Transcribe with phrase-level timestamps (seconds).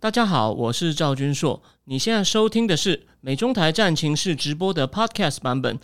[0.00, 1.60] 大家好，我是赵君硕。
[1.86, 5.76] 你现在收听的是美中台战情室直播的 Podcast 版本。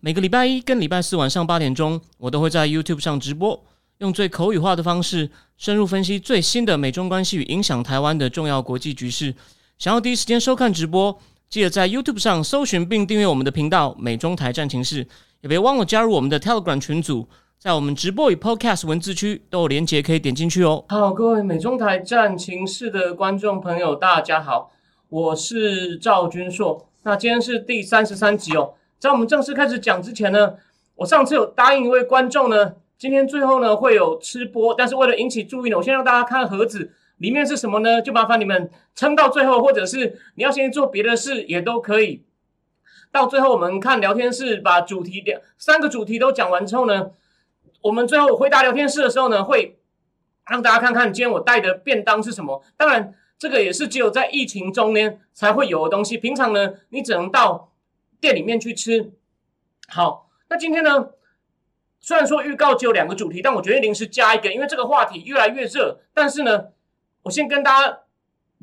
[0.00, 3.64] 每个礼拜一跟礼拜四晚上八点钟，我都会在 YouTube 上直播，
[3.98, 9.32] 用最口语化的方式，深入分析最新的美中关系与影响台湾的重要国际局势。
[9.78, 11.16] 想要第一时间收看直播，
[11.48, 15.06] 记得在 YouTube 上搜寻并订阅我们的频道“美中台战情室”，
[15.42, 17.28] 也别忘了加入我们的 Telegram 群组。
[17.62, 20.82] 在我们直播与 Podcast 文字区都有连结，可以点进去哦。
[20.88, 24.72] 好，各位美中台战情室的观众朋友，大家好，
[25.10, 26.88] 我是赵君硕。
[27.02, 28.72] 那今天是第三十三集哦。
[28.98, 30.54] 在我们正式开始讲之前呢，
[30.94, 38.00] 我上次有答应一位观众呢，今天最后呢会有吃播，但是为了引起注意呢，我先让大家看盒子里面是什么呢？
[38.00, 42.22] 就麻烦你们撑到最后，或者是你要先做别的事也都可以。
[43.12, 47.10] 到最后我们看聊天室，把主题两三个主题都讲完之后呢。
[47.82, 49.78] 我们最后回答聊天室的时候呢，会
[50.48, 52.62] 让大家看看今天我带的便当是什么。
[52.76, 56.18] 当然，这个也是只有在疫情中呢才会有的东西。
[56.18, 57.72] 平常呢，你只能到
[58.20, 59.12] 店里面去吃。
[59.88, 61.10] 好，那今天呢，
[62.00, 66.00] 虽然说预告只有两个主题，但我决定临时加一个，因为这个话题越来越热。
[66.12, 66.66] 但是呢，
[67.22, 68.00] 我先跟大家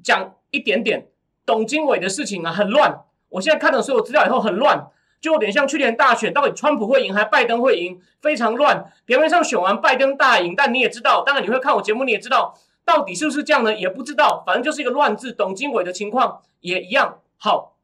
[0.04, 1.08] 讲一点点
[1.46, 3.04] 董经纬的事情啊，很乱。
[3.30, 4.90] 我现在看了所有资料以后，很乱。
[5.20, 8.92] 就有点像去年大选，到底川普会赢还拜登会赢，非常乱。
[9.04, 12.54] 表面上选完拜登大赢，但你也知道，当然你会看我节目，你也知道
[12.86, 13.76] 到底是不是这样呢？
[13.76, 15.34] 也不知道，反正就是一个乱字。
[15.34, 17.20] 董经纬的情况也一样。
[17.38, 17.76] 好，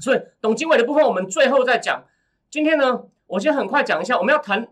[0.00, 2.04] 所以董经纬的部分我们最后再讲。
[2.48, 4.68] 今天呢，我先很快讲一下，我们要谈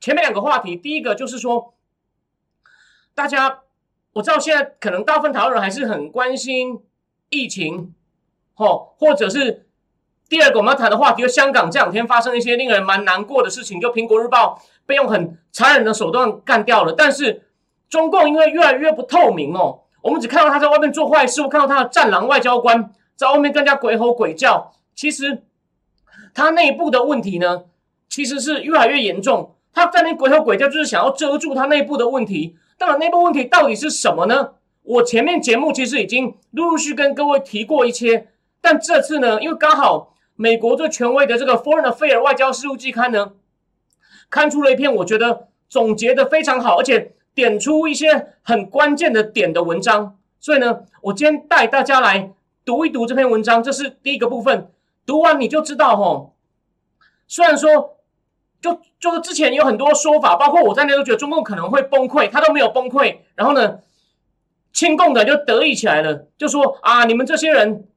[0.00, 0.76] 前面两个话题。
[0.76, 1.72] 第一个就是说，
[3.14, 3.60] 大家
[4.14, 6.82] 我知道现在可能大部分台湾人还是很关心
[7.28, 7.94] 疫情，
[8.56, 9.67] 哦，或者是。
[10.28, 16.92] 第二个我们要谈的话题，就香港这两天发生一些令人蛮难过的事情，就苹果日报被用很残忍的手段干掉了。
[16.92, 17.46] 但是
[17.88, 24.72] 中共因为越来越不透明哦，我们只看到他在外面做坏事，我看到他的战狼外交官在外面更加鬼吼鬼叫。
[24.94, 25.44] 其实
[26.34, 27.62] 他内部的问题呢，
[28.10, 29.54] 其实是越来越严重。
[29.72, 32.58] 他在那鬼吼鬼叫，就是想要遮住他内部的问题。
[32.76, 34.50] 当然，内部问题到底是什么呢？
[34.82, 38.28] 我前面节目其实已经陆陆续跟各位提过一些，
[38.60, 40.12] 但这次呢，因为刚好。
[40.40, 43.32] 美国最权威的这个《Foreign Affairs 外交事务季刊》呢，
[44.30, 50.16] 刊出了一篇我觉得总结的非常好，而且点出一些很关键的点的文章。
[50.38, 52.32] 所以呢，我今天带大家来
[52.64, 54.70] 读一读这篇文章，这是第一个部分。
[55.04, 56.36] 读完你就知道，吼，
[57.26, 57.96] 虽然说，
[58.60, 63.16] 就就是之前有很多说法，包括我在内都觉得中共可能会崩溃，他都没有崩溃。
[63.34, 63.80] 然后呢，
[64.72, 67.88] 亲共的就得意起来了，就说啊，你们这些人，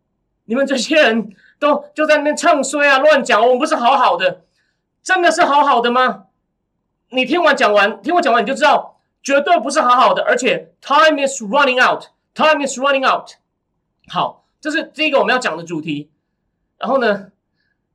[0.45, 1.35] 你们这些人。
[1.61, 4.41] 都就在那边唱衰啊，乱讲，我们不是好好的，
[5.03, 6.25] 真的是好好的吗？
[7.09, 13.33] 你听完讲完，听我讲完你就知道，绝对不是好好的，而且 time is running out，time is running out。
[14.07, 16.09] 好，这是第一个我们要讲的主题。
[16.79, 17.27] 然后呢，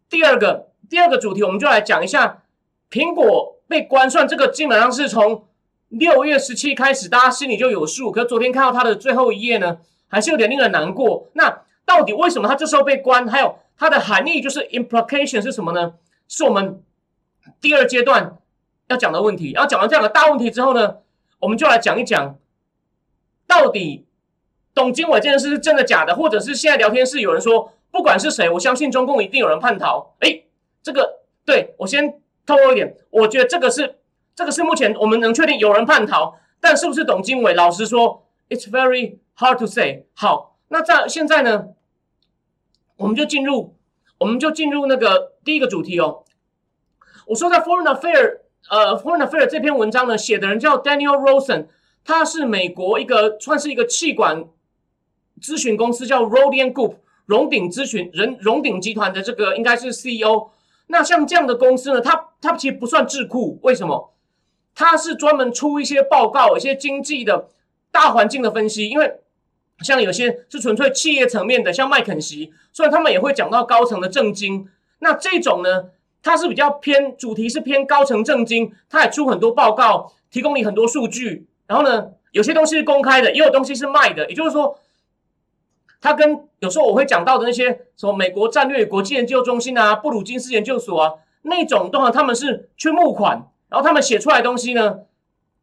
[0.09, 2.44] 第二个第二个主题，我们就来讲一下
[2.88, 5.49] 苹果被关算，这个基本上是从
[5.88, 8.12] 六月十七开始，大家心里就有数。
[8.12, 11.26] 可昨天看到它的最后一页呢，还是有点令人难过。
[11.32, 13.26] 那到底为什么他这时候被关？
[13.26, 15.94] 还有它的含义就是 implication 是什么呢？
[16.28, 16.82] 是我们
[17.60, 18.36] 第二阶段
[18.88, 19.52] 要讲的问题。
[19.52, 20.96] 然后讲完这两个大问题之后呢，
[21.38, 22.36] 我们就来讲一讲，
[23.46, 24.04] 到底
[24.75, 30.16] 董经纬这件事是真的假的，或者是现在聊天室有人说，不管是谁，我相信中共一定有人叛逃。
[30.19, 30.42] 哎，
[30.82, 34.00] 这个对我先透露一点，我觉得这个是
[34.34, 37.54] 这个是目前我们能确定有人叛逃，但是不是董经纬？
[37.54, 40.06] 老实说，it's very hard to say。
[40.14, 41.69] 好，那在现在呢？
[42.96, 43.74] 我们就进入，
[44.18, 46.24] 我们就进入那个第一个主题哦。
[47.26, 48.38] 我说在 Foreign Affair，
[48.70, 51.66] 呃，Foreign Affair 这篇文章呢，写的人叫 Daniel Rosen，
[52.04, 54.44] 他是美国一个算是一个气管
[55.42, 56.96] 咨询公司叫 Rodian Group
[57.26, 60.50] 荣鼎咨询人荣鼎集团的这个应该是 CEO。
[60.86, 64.14] 那像这样的公司呢，它它其实不算智库，为什么？
[64.74, 67.48] 它是专门出一些报告，一些经济的
[67.90, 69.20] 大环境的分析，因为。
[69.84, 74.67] 像有些是纯粹企业层面的，像麦肯锡，虽然他们也会讲到高层的政经，
[75.00, 75.90] 那这种呢，
[76.23, 84.78] 它是比较偏主题是偏高层政经，它也出很多报告，提供你很多数据，然后呢，有些东西是公开的，也有东西是卖的，也就是说，
[86.00, 91.12] 它跟有时候我会讲到的那些什么美国战略国际研究中心啊、布鲁金斯研究所啊
[91.43, 95.00] 那种，的话，他们是去募款，然后他们写出来东西呢，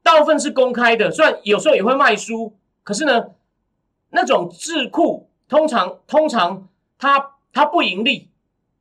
[0.04, 3.25] 大部分是公开的，虽然有时候也会卖书，可是呢。
[4.13, 8.30] 那种智库通常通常他他不盈利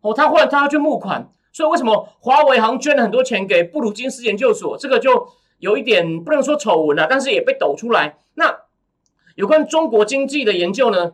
[0.00, 4.76] 哦，他或者他要去募款，所以为什么华为好像捐了很多钱给布鲁金斯研究所？
[4.78, 8.16] 这个就有一点不能说丑闻了，但是也被抖出来。
[8.34, 8.60] 那
[9.34, 11.12] 有关中国经济的研究呢，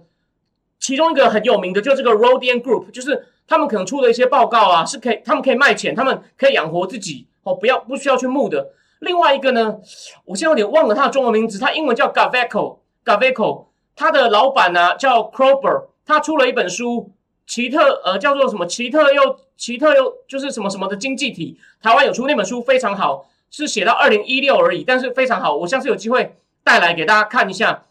[0.78, 8.72] 其中一个很有名的，就这个 Rodian Group，就是他们可能出的一些报告啊，是可以他们可以卖钱，他们可以养活自己哦，不要不需要去募的。
[9.00, 9.78] 另外一个呢，
[10.24, 13.66] 我现在有点忘了他的中文名字，他英文叫 Gaveco，Gaveco，
[13.98, 17.10] 他的老板呢叫 Krober，他出了一本书，
[17.48, 27.86] 奇特呃叫做什么奇特又奇特又就是什么什么的经济体，台湾有出那本书非常好，是写到二零一六而已，但是非常好，我下次有机会带来给大家看一下。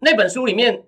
[0.00, 0.84] 那本书里面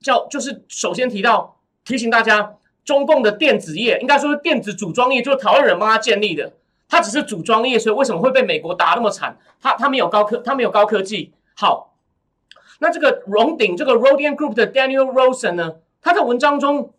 [0.00, 6.54] 叫就是首先提到提醒大家，中共的电子业应该说是电子组装业，就是台湾人帮他建立的。
[6.88, 9.36] 他只是组装业，所以为什么会被美国打那么惨？
[9.60, 11.32] 他他没有高科，他没有高科技。
[11.54, 11.93] 好，
[12.80, 15.76] 那这个荣鼎这个 Rodian Group 的 Daniel Rosen 呢？
[16.02, 16.92] 他在文章中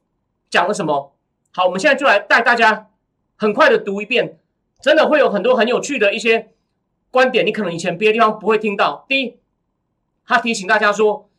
[0.50, 1.13] 讲了什么？
[1.51, 2.89] 好，我们现在就来带大家
[3.36, 4.39] 很快的读一遍，
[4.81, 6.51] 真的会有很多很有趣的一些
[7.12, 9.06] 观点，你可能以前别的地方不会听到。
[9.07, 9.38] 第一，
[10.25, 11.30] 他提醒大家说，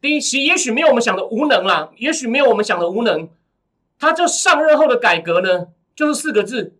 [0.00, 3.28] 第一，其也许没有我们想的无能啦，也许没有我们想的无能。
[3.98, 6.76] 他这上任后的改革呢，就是四个字。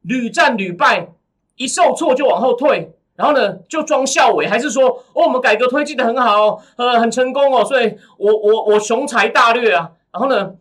[0.00, 1.12] 屡战屡败，
[1.54, 10.54] 一受挫就往后退，然后呢就装校委，还是说哦我们改革推进的很好，呃很成功哦，所以我我我雄才大略啊，然后呢，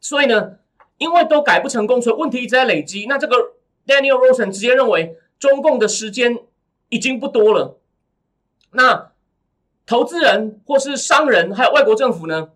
[0.00, 0.52] 所以呢，
[0.98, 3.06] 因为都改不成功，所以问题一直在累积。
[3.08, 3.36] 那这个
[3.86, 6.38] Daniel Rosen 直接认为中共的时间
[6.88, 7.78] 已经不多了，
[8.72, 9.12] 那
[9.86, 12.50] 投资人或是商人还有外国政府呢？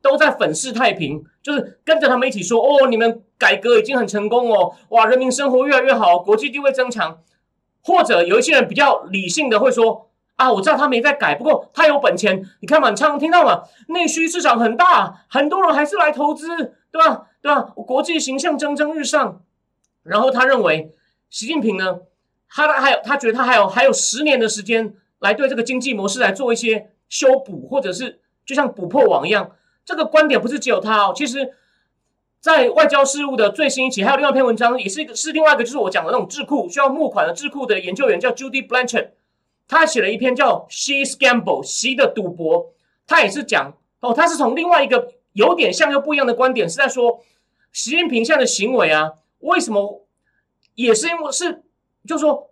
[0.00, 7.18] 都在粉饰太平，就是跟着他们一起说：“哦，你们改革已经很成功哦，哇，人民生活越来越好，国际地位增强。”
[7.88, 12.44] 或者有一些人比较理性的会说：“啊，我知道他没在改，不过他有本钱。
[12.60, 16.46] 你看嘛，常常听到嘛，内需市场很大，很多人还是来投资，
[16.92, 17.28] 对吧？
[17.40, 17.62] 对吧？
[17.62, 19.40] 国际形象蒸蒸日上。”
[20.04, 20.94] 然后他认为，
[21.30, 22.00] 习近平呢，
[22.50, 29.52] 他还有他觉得他还有还有十年的时间来对这个经济模式来做一些修补，或者是就像补破网一样。
[29.84, 31.54] 这个观点不是只有他哦，其实，
[32.40, 39.08] 在外交事务的最新一期，还有另外一篇文章，也是一个是另外一个，就是我讲的那种智库需要募款的智库的研究员叫 Judy Blanchett，
[39.66, 42.72] 他写了一篇叫《She's Gamble》，习的赌博，
[43.08, 47.20] 他也是讲哦，他是从另外一个有点像又不一样的观点，是在说
[47.72, 50.06] 习近平现在的行为啊，为什么
[50.74, 51.62] 也是因为是，
[52.06, 52.50] 就是说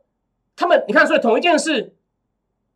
[0.57, 1.95] 他们你看，所以同一件事，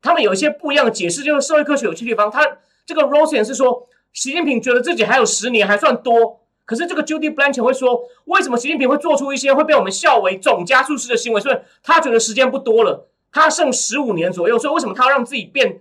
[0.00, 2.30] 他们有一些不一样的解释，就是社会科学有趣地方。
[2.30, 3.88] 他这个 Rosen 是说。
[4.12, 6.39] 习近平觉得自己还有十年，还算多。
[6.70, 11.40] 可是这个 Judy Blanchett 会说，为什么习近平会做出一些会被我们笑为总加速师的行为？
[11.40, 14.56] 所以他觉得时间不多了，他剩十五年左右。
[14.56, 15.80] 所以为什么他要让自己变，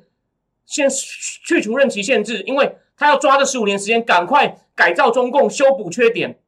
[0.65, 2.41] 先去除任期限制？
[2.41, 6.39] 因为他要抓这十五年时间，赶快改造中共，修补缺点。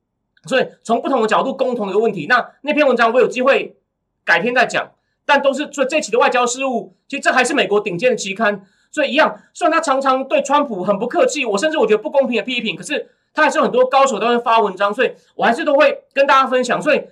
[0.47, 2.25] 所以从不同的角度，共同的一个问题。
[2.27, 3.77] 那那篇文章我有机会
[4.25, 8.65] 改天再讲，但都是所以这期的外交事务，其实这还是美国顶尖的期刊。
[8.89, 16.81] 所以一样，虽然他常常对川普很不客气，我甚至我觉得不公平的批评，可是他还是有很多高手都会发文章，所以我还是都会跟大家分享。
[16.81, 17.03] 所以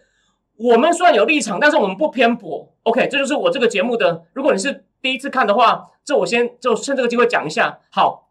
[0.58, 2.68] 我们虽然有立场，但是我们不偏颇。
[2.84, 4.24] OK，这就是我这个节目的。
[4.34, 7.80] 如果你是第一次看的话，这我先就趁这个机会讲一下。
[7.90, 8.30] 好，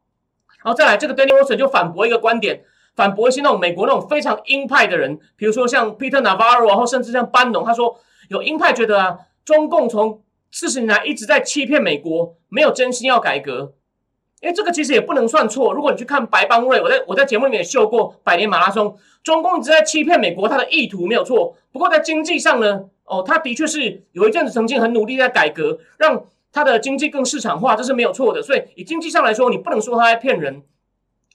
[0.62, 2.62] 然后再来，这个 Daniel Wilson 就反驳一个观点，
[2.94, 7.99] 反驳一些那种美国那种非常鹰派的人，比如说像 Peter Navarro，然后甚至像班农，他说
[8.29, 13.73] 有鹰派觉得啊，中共从四十年来一直在欺骗美国，没有真心要改革。
[14.40, 15.72] 因为这个其实也不能算错。
[15.72, 21.56] 如果你去看白邦瑞，我在我在节目里面也秀过百年马拉松，中共一直在欺骗美国，他的意图没有错。
[21.72, 28.41] 不过在经济上呢，哦，他的确是有一阵子曾经很努力在改革，让他的经济更市场化，这是没有错的。
[28.43, 30.63] 所以以经济上来说，你不能说他在骗人。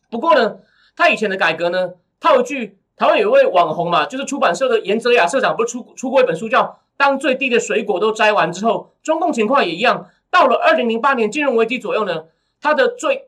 [0.10, 0.58] 不过呢，
[0.96, 6.80] 他以前的改革呢，套一句台湾有一位网红嘛，就是出版社的严泽雅社长，不是出出过一本书叫。
[6.96, 10.10] 当最低的水果都摘完之后，中共情况也一样。
[10.30, 12.26] 到了二零零八年金融危机左右呢，
[12.64, 13.28] 它的最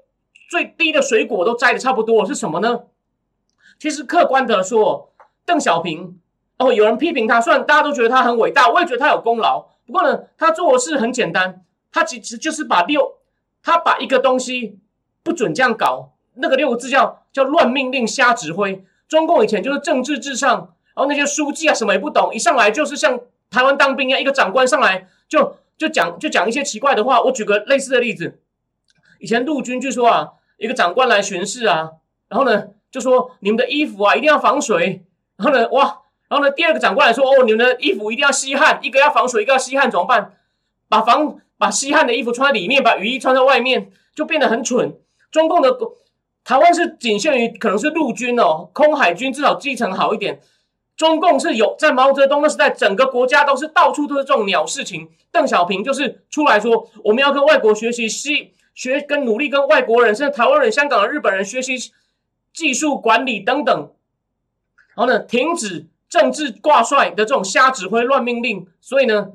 [0.50, 2.84] 最低的水果都摘的差不多，是什么呢？
[3.78, 5.12] 其实客观的说，
[5.46, 6.20] 邓小平
[6.58, 9.68] 哦，有人批评他，虽然大家都觉得他很伟大，我也觉得他有功劳。
[9.86, 13.18] 不过呢，他做的事很简单，他其实就是把六，
[13.62, 14.80] 他把一个东西
[15.22, 18.84] 不准这样搞，那个六个字叫叫乱命令、瞎指挥。
[19.08, 23.20] 中共以前就是政治至上，然后那些书记啊什么也不懂，一上来就是像。
[23.52, 27.22] 台湾当兵一样，一个长官上来就就讲就讲一些奇怪的话。
[27.22, 28.42] 我举个类似的例子，
[29.20, 31.92] 以前陆军据说啊，一个长官来巡视啊，
[32.30, 35.06] 然后呢就说你们的衣服啊一定要防水，
[35.38, 40.34] 然后呢哇，然后呢第二个长官来说哦你们的衣服一定要吸汗，一个要防水，一个要吸汗，怎么办？
[40.88, 44.98] 把防把吸汗的衣服穿在里面，把雨衣穿在外面，就变得很蠢。
[45.32, 45.76] 中共的
[46.44, 50.40] 台湾是仅限于可能是陆军哦，空海军至少基层好一点。
[50.96, 55.10] 中共是有在毛泽东那时代，整个国家都是到处都是这种鸟事情。
[55.32, 61.92] 邓小平就是出来说，我们要跟外国学习，西学跟努力跟外国人，甚至台湾人、香港的日本人学习
[62.54, 63.74] 技术管理等等。
[64.94, 68.68] 然后呢，停止政治挂帅的这种瞎指挥、乱命令。
[68.80, 69.32] 所以呢，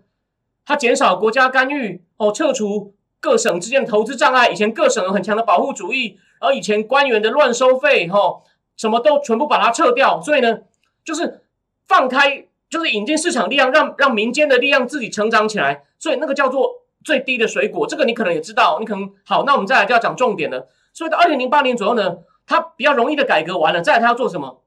[0.65, 4.51] 他减少国家干预，哦，撤除各省之间的投资障碍。
[4.51, 8.43] 以前各省有很强的保护主义，然后以前官员的乱收费，哈，
[8.77, 10.23] 什么都全部把它撤掉。
[10.23, 10.61] 所以呢，
[11.03, 11.43] 就是。
[11.89, 17.87] 放开就是引进市场力量，让让民间的力量自己成长起来，所以那个叫做最低的水果。
[17.87, 19.45] 这个你可能也知道，你可能好。
[19.45, 20.69] 那我们再来就要讲重点了。
[20.92, 24.62] 所以到二零零八年左右呢，他比较容易的改革完了，再来他要做什么？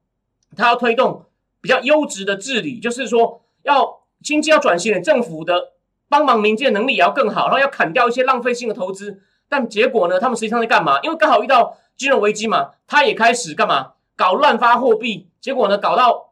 [0.55, 1.25] 他要推动
[1.61, 5.73] 比较优质的治理，就是说要经济要转型，政府的
[6.09, 9.21] 帮忙民间能力也要更好，然后要砍掉一些浪费性的投资。
[9.49, 10.99] 但结果呢，他们实际上在干嘛？
[11.01, 13.93] 因为刚好遇到金融危机嘛，他也开始干嘛？
[14.15, 15.29] 搞乱发货币。
[15.39, 16.31] 结果呢，搞到。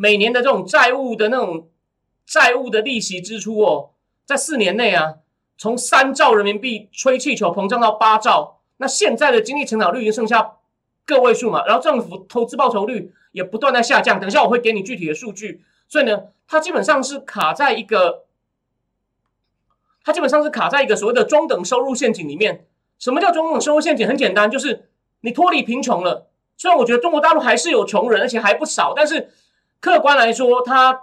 [0.00, 1.70] 每年的这种债务的那种
[2.24, 3.90] 债务的利息支出哦，
[4.28, 5.14] 在四年内啊，
[5.56, 8.60] 从三兆人民币吹气球膨胀到八兆。
[8.76, 10.56] 那现在的经济成长率已经剩下
[11.06, 14.20] 个位数嘛，然后政府投资报酬率也不断在下降。
[14.20, 15.64] 等一下我会给你具体的数据。
[15.88, 18.24] 所以呢，它基本上是卡在一个，
[20.04, 22.66] 它基本上是卡在一个所谓的中等收入陷阱里面。
[22.98, 24.06] 什么叫中等收入陷阱？
[24.06, 24.90] 很简单，就是
[25.22, 26.28] 你脱离贫穷了。
[26.58, 29.30] 虽然我觉得中国大陆还是有穷人，而且还不少，但是。
[29.80, 31.02] 客观来说，它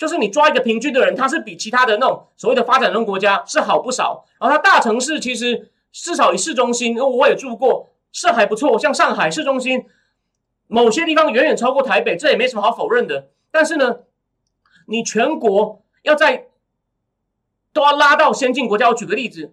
[0.00, 4.24] 就是你抓一个平均的人，他是比其他的那种所谓的发展中国家是好不少。
[4.40, 8.78] 然后他大城市其实至少以市中心，因为我也住过，是还不错。
[8.78, 9.84] 像上海市中心，
[10.68, 13.28] 某些地方远远超过台北，这也没什么好否认的。
[13.50, 13.98] 但是呢，
[14.86, 16.46] 你全国要在
[17.74, 18.88] 都要拉到先进国家。
[18.88, 19.52] 我举个例子，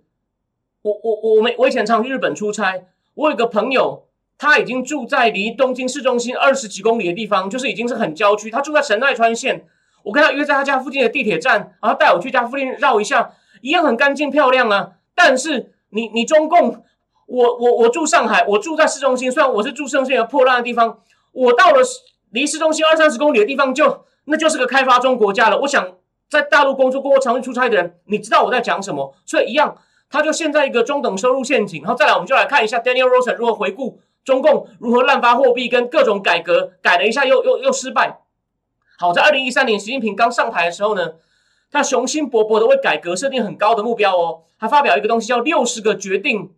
[0.82, 2.86] 我我我们我以前常去日本出差，
[3.16, 4.06] 我有个朋友。
[4.40, 8.52] 他已经住在离东京市中心二十几公里的地方，就是已经是很郊区。
[8.52, 9.68] 他住在神奈川县，
[10.04, 14.92] 我跟他约在他家附近的地铁站，然后带我去家附近绕一下，一样很干净漂亮啊。
[15.16, 16.84] 但是你你中共，
[17.28, 21.00] 我我我住上海，我住在市中心，虽然我是住市中心的破烂的地方，
[21.34, 21.82] 我到了
[22.32, 25.60] 离市中心二三十公里的地方，就那就是个开发中国家了。
[25.62, 25.94] 我想
[26.30, 29.78] 在大陆工作过、长期出差的人，你知道我在讲什么，所以一样，
[30.10, 31.82] 他就陷在一个中等收入陷阱。
[31.82, 34.00] 然后再来，我们就来看一下 Daniel Rosen 如何回顾。
[34.24, 38.20] 中共如何滥发货币，跟各种改革改了一下，又又又失败。
[39.00, 41.14] 好，在二零一三年，习近平刚上台的时候呢，
[41.72, 44.42] 他雄心勃勃的为改革设定很高的目标哦。
[44.60, 46.52] 他发表一个东西叫六十个决定。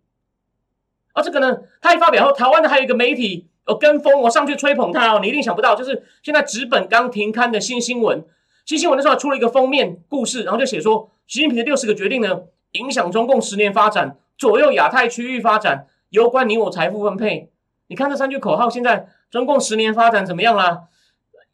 [1.13, 5.19] 而这个呢，他一发表后，台湾的还有一个媒体哦跟风，我上去吹捧他哦。
[5.21, 8.23] 你一定想不到，就是现在纸本刚停刊的新新闻，
[8.65, 17.51] 新新闻的时候出了一个封面故事，然后就写说，习近平的六十个决定呢，影响中共十年发展，左右亚太区域发展，攸关你我财富分配。
[17.87, 20.83] 你看这三句口号，现在中共十年发展怎么样啦？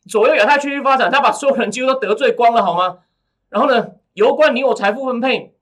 [0.07, 2.99] 左右亚太区域发展，他把所有人几乎都得罪光了，好吗？
[3.49, 5.53] 然后呢，有关你我财富分配，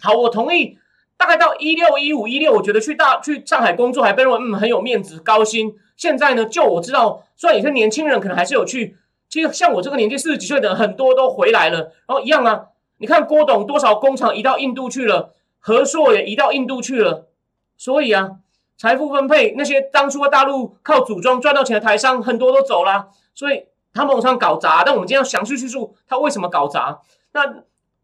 [0.00, 0.78] 好，我同意。
[1.16, 5.74] 大概到一六一五一六，我觉得去大去上海工作还被认为嗯很有面子高薪。
[5.96, 8.96] 现在呢，就我知道，虽然有些年轻人可能还是有去，
[9.28, 11.92] 其实像我这个年纪四十几岁的很多都回来了。
[12.06, 17.28] 然后一样啊，你看郭董多少工厂移到印度去了，和硕也移到印度去了，
[17.76, 18.36] 所以啊。
[18.78, 24.82] 财富分配，那些当初在大陆靠组装赚到钱的台商，很多都走了，所以他们往上搞砸。
[24.84, 27.00] 但我们今天要详细叙述他为什么搞砸。
[27.32, 27.62] 那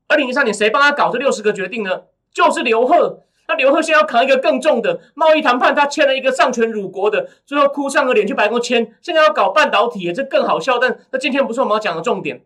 [0.08, 2.02] 二零一三年谁帮他搞这六十个决定呢？
[2.32, 3.22] 就是刘鹤。
[3.48, 8.94] 那刘鹤现在要扛一个更重的贸易谈判，他签了一个上权辱国的，最后哭丧着脸去白宫签。
[9.00, 10.78] 现在要搞半导体，这更好笑。
[10.78, 12.44] 但那今天不是我们要讲的重点。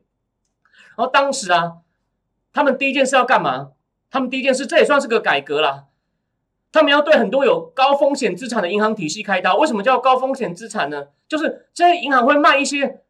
[0.97, 1.73] 然后当时啊，
[2.52, 3.70] 他们第一件事要干嘛？
[4.11, 5.85] 他们第一件事，这也算是个改革啦。
[6.70, 9.56] 他们要对很多有高风险资产的银行体系开刀。
[9.56, 11.06] 为什么叫高风险资产呢？
[11.26, 13.00] 就是这些银行会卖一些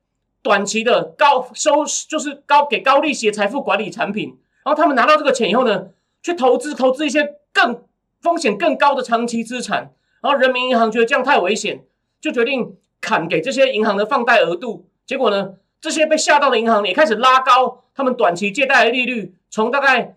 [0.42, 4.38] 短期的高收，就是高给高利息的财富管理产品。
[4.64, 5.88] 然后他们拿到这个钱以后呢，
[6.23, 7.82] 去投资投资一些更
[8.20, 9.92] 风险更高的长期资产。
[10.20, 11.85] 然后人民银行觉得这样太危险，
[12.20, 14.87] 就决定砍给这些银行的放贷额度。
[15.06, 20.16] 结果呢，这些被吓到的银行也开始拉高他们短期借贷的利率，从大概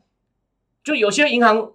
[0.83, 1.71] 就有些银行。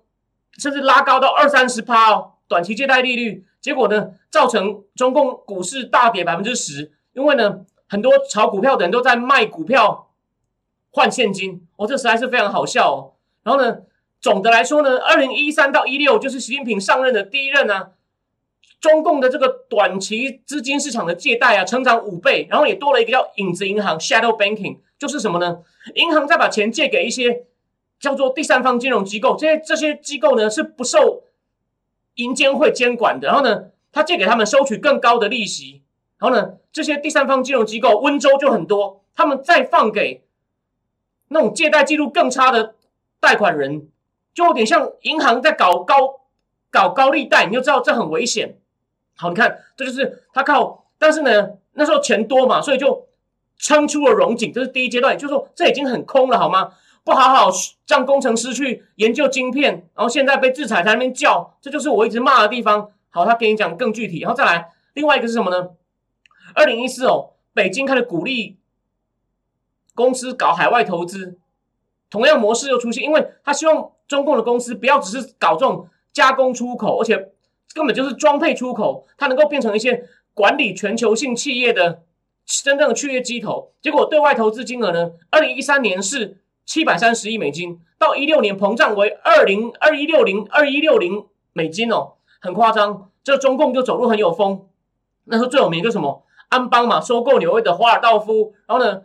[0.56, 6.90] 甚至拉高到二三十趴哦，短期借贷利率，结果呢，造成中共股市大跌百分之十。
[7.12, 10.10] 因为呢，很多炒股票的人都在卖股票
[10.90, 13.12] 换现金，哦，这实在是非常好笑哦。
[13.42, 13.78] 然后呢，
[14.20, 17.90] 总的来说呢，二零一三到一六就是习近平上任的第一任啊，
[18.80, 25.58] 中共的这个短期资金市场的借贷啊，成长五倍，然后也多了一个叫影子银行 （shadow banking），就是什么呢？
[25.94, 27.44] 银行再把钱借给一些。
[28.00, 31.24] 叫做第三方金融机构，这些这些机构呢是不受
[32.14, 33.26] 银监会监管的。
[33.26, 35.82] 然后呢，他借给他们收取更高的利息，
[36.18, 40.24] 然后呢，这些第三方金融机构温州就很多，他们再放给
[41.28, 42.74] 那种借贷记录更差的
[43.20, 43.88] 贷款人，
[44.34, 46.20] 就有点像银行在搞高
[46.70, 48.58] 搞高利贷，你就知道这很危险。
[49.16, 53.06] 好，你看，这就是他靠，但是呢，那时候钱多嘛，所以就
[53.56, 56.72] 撑出了融景，这是第一阶段，就是说这已经很空了，好吗？
[57.04, 57.48] 不好好
[57.86, 62.90] 让工程师去研究晶片，然后现在被制裁在那边叫，这就是我一直骂的地方。
[63.08, 65.70] 好，他给你讲更具体，然后再来，另外一个是什么呢？
[66.58, 68.56] 二零一四哦，北京开始鼓励
[69.94, 71.38] 公司搞海外投资，
[72.10, 77.30] 同样模式又出现，因为他希望中共的公司不要只是搞这种加工出口，而且
[77.72, 82.02] 根本就是装配出口，它能够变成一些管理全球性企业的
[82.44, 83.70] 真正的企业机头。
[83.80, 93.10] 结果对外投资金额呢，二零一三年是七百三十亿美金，到一六年膨胀为二零二一六零二一六零美金哦，很夸张。
[93.22, 94.66] 这中共就走路很有风，
[95.24, 96.24] 那时候最有名就什么？
[96.48, 99.02] 安邦嘛，收购纽约的华尔道夫，然后呢，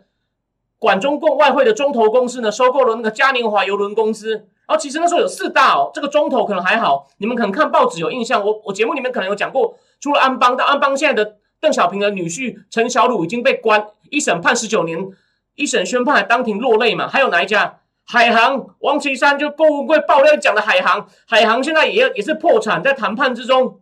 [0.78, 4.48] 管中共外汇的中投公司呢，收购了那个嘉年华邮轮公司。
[4.66, 8.42] 然后其实那时候有四大哦，这个中投可能还好，你们可能看报纸有印象。
[8.42, 15.06] 我我节目里面可能有讲过，除了安邦，但安邦现在的邓小平的女婿陈小鲁已经被关一审判十九年，
[15.54, 17.06] 一审宣判还当庭落泪嘛。
[17.06, 17.80] 还有哪一家？
[18.06, 23.80] 海航，王岐山就郭文贵爆料讲的海航，海航现在也也是破产，在谈判之中。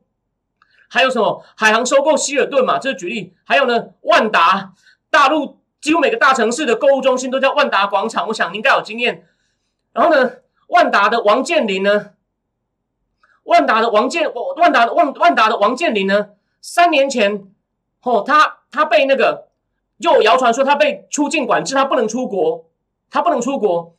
[0.92, 1.42] 还有什么？
[1.56, 3.34] 海航收购希尔顿嘛，这是举例。
[3.44, 4.74] 还有呢，万达，
[5.08, 9.26] 大陆几乎每个大城市的购物中心都叫万达广场，我想应该有经验。
[9.94, 10.32] 然后呢，
[10.68, 12.10] 万达的王健林呢，
[13.44, 16.28] 万达的王健，万达的万万达的王健林呢，
[16.60, 17.50] 三年前，
[18.02, 19.48] 哦，他他被那个，
[19.98, 22.66] 就谣传说他被出境管制，他不能出国，
[23.10, 23.94] 他不能出国。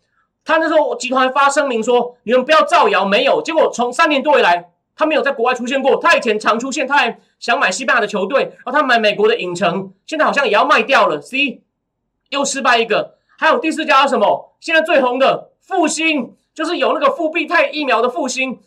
[0.45, 3.41] 他那时候集团发声明说，你们不要造谣，没有。
[3.41, 4.69] 结果从三年多以来。
[4.95, 11.19] 他没有在国外出现过，他以前常出现，他还想买西班牙的球队，然后他买美国的影城，现在好像也要卖掉了。
[11.19, 11.63] C
[12.29, 14.55] 又失败一个，还有第四家什么？
[14.59, 18.59] 现在最红的复兴，就是有那个复必泰疫苗的复兴。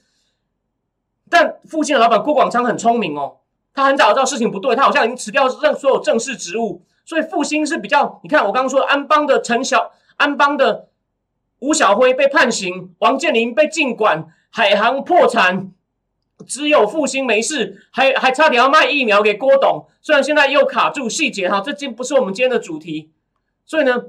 [1.29, 3.39] 但复兴的老板郭广昌很聪明哦，
[3.75, 10.89] 他很早知道事情不对，他好像已经辞掉任所有正式职务，所以复兴是比较，你看我刚刚说安邦的陈小安邦的
[11.61, 15.73] 吴小辉被判刑，王健林被禁管，海航破产。
[16.47, 23.11] 只有复兴没事，还还差点要卖疫苗给郭董，虽然现在又卡住细节哈，这今不是我们今天的主题。
[23.65, 24.05] 所以呢，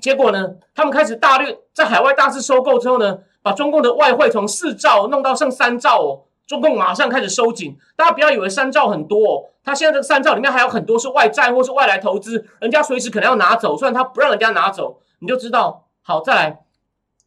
[0.00, 7.76] 结果呢，他们开始大略在海外大肆收购之后呢，把中共的外汇从四兆弄到剩三兆哦，中共马上开始收紧。
[7.96, 15.88] 大家不要以为三兆很多哦，他现在这个三兆里面还有很多是外债或是外来投资，人家随时可能要拿走，虽然他不让人家拿走，你就知道。
[16.02, 16.60] 好，再来，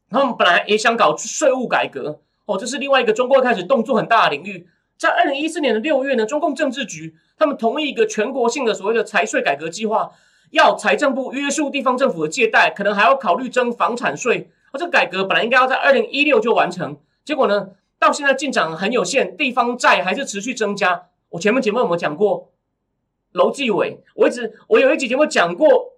[0.10, 2.22] 他们本来也想搞税务改革。
[2.48, 4.68] 哦，这是另外一个中国开始动作很大的领域。
[4.98, 10.12] 在二零一四年的六月呢，中共政治局他们同意一个全国性的所谓的财税改革计划，
[10.52, 14.50] 要财政部约束地方政府的借贷，可能还要考虑征房产税。
[14.72, 21.10] 而这个改革本来应该要在二零一六就完成，结果呢，到现在进展很有限，地方债还是持续增加。
[21.30, 22.50] 我前面节目有没有讲过？
[23.34, 25.97] 楼继伟，我一直我有一集节目讲过。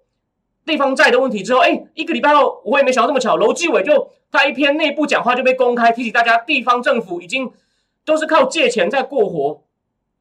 [0.70, 7.50] 地方债的问题之后，哎，一个礼拜后，我也没想到这么巧，楼继伟就他一篇内部讲话就被公开，提醒大家，地方政府已经
[8.04, 9.62] 都是靠借钱在过活，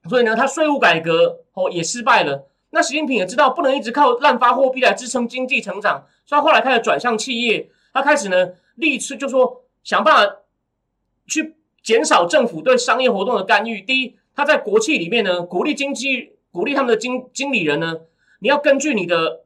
[0.09, 2.47] 所以呢，他税务改革哦也失败了。
[2.71, 10.35] 那习近平也知道不能一直靠滥发货币来支撑经济成长，所以后来开始转向企业，他开始呢立志就说想办法
[11.27, 13.81] 去减少政府对商业活动的干预。
[13.81, 17.97] 第一，他在国企里面呢鼓励经济，鼓励他们的经经理人呢，
[18.39, 19.41] 你要根据你的。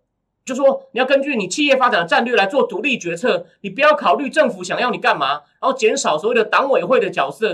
[0.46, 7.50] 就说你要根据你企业发展的战略来做独立决策，你不要考虑政府想要你干嘛，然后减少所谓的党委会的角色，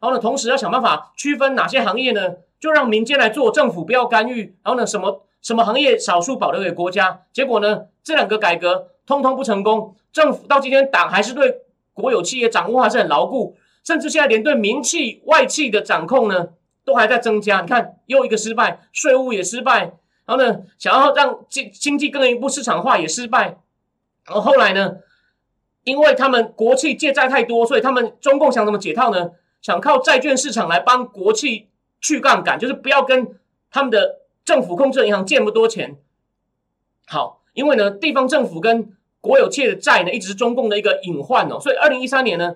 [0.00, 7.20] 后呢，同时要想办法区分哪些行业呢，就让民间来做，政府不要干预，然后呢，什么什么行业少数保留给国家。
[7.32, 16.48] 结果呢，这两个改革通通不成功，政府到今天党还是对国有企业掌握还是很牢固，甚至现在连对民企外企的掌控呢
[16.84, 17.60] 都还在增加。
[17.60, 19.92] 你看又一个失败，税务也失败。
[20.24, 23.58] 然后呢，想要让经经济更一步市场化也失败。
[24.24, 24.96] 然后后来呢，
[25.82, 29.32] 因为他们国企借债太多，所以他们中共想怎么解套呢？
[29.60, 31.68] 想靠债券市场来帮国企
[32.00, 33.36] 去杠杆，就是不要跟
[33.70, 35.96] 他们的政府控制银行借那么多钱。
[37.06, 41.58] 好，因为呢，地方政府跟国有企业的债呢，一直是中共的一个隐患哦。
[41.60, 42.54] 所以二零一三年呢，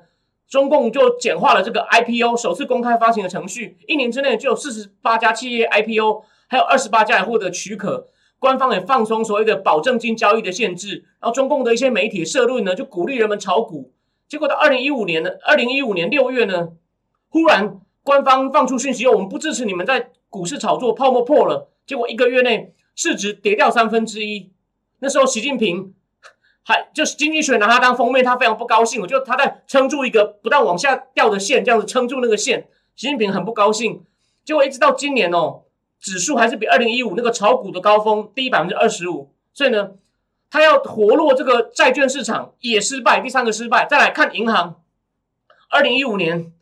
[0.48, 6.24] 中共就简化了这个 IPO 首次公开发行的程序，一年之内就有四十八家企业 IPO。
[6.46, 13.92] 还有二十八家也获得许可，官方也放松所谓的保证金交易的限制，然后中共的一些媒体社论呢，就鼓励人们炒股。
[14.28, 16.68] 结果到二零一五年呢，二零一五年六月呢，
[17.28, 21.70] 忽然官方放出讯息，我们不支持你们在股市炒作，泡沫破了。
[21.86, 24.50] 结果一个月内市值跌掉三分之一。
[24.98, 25.94] 那时候习近平
[26.64, 29.00] 还就是经济学拿他当封面，他非常不高兴。
[29.00, 34.04] 我就他在撑住一个不断往下掉的线，这样子撑住那个线，习近平很不高兴。
[34.44, 35.62] 结果一直到今年哦，
[36.00, 39.32] 指数还是比二零一五那个炒股的高峰低百分之二十五。
[39.52, 39.92] 所以呢，
[40.50, 43.86] 他要活络这个债券市场也失败，第三个失败。
[43.86, 44.82] 再来看银行，
[45.70, 46.52] 二零一五年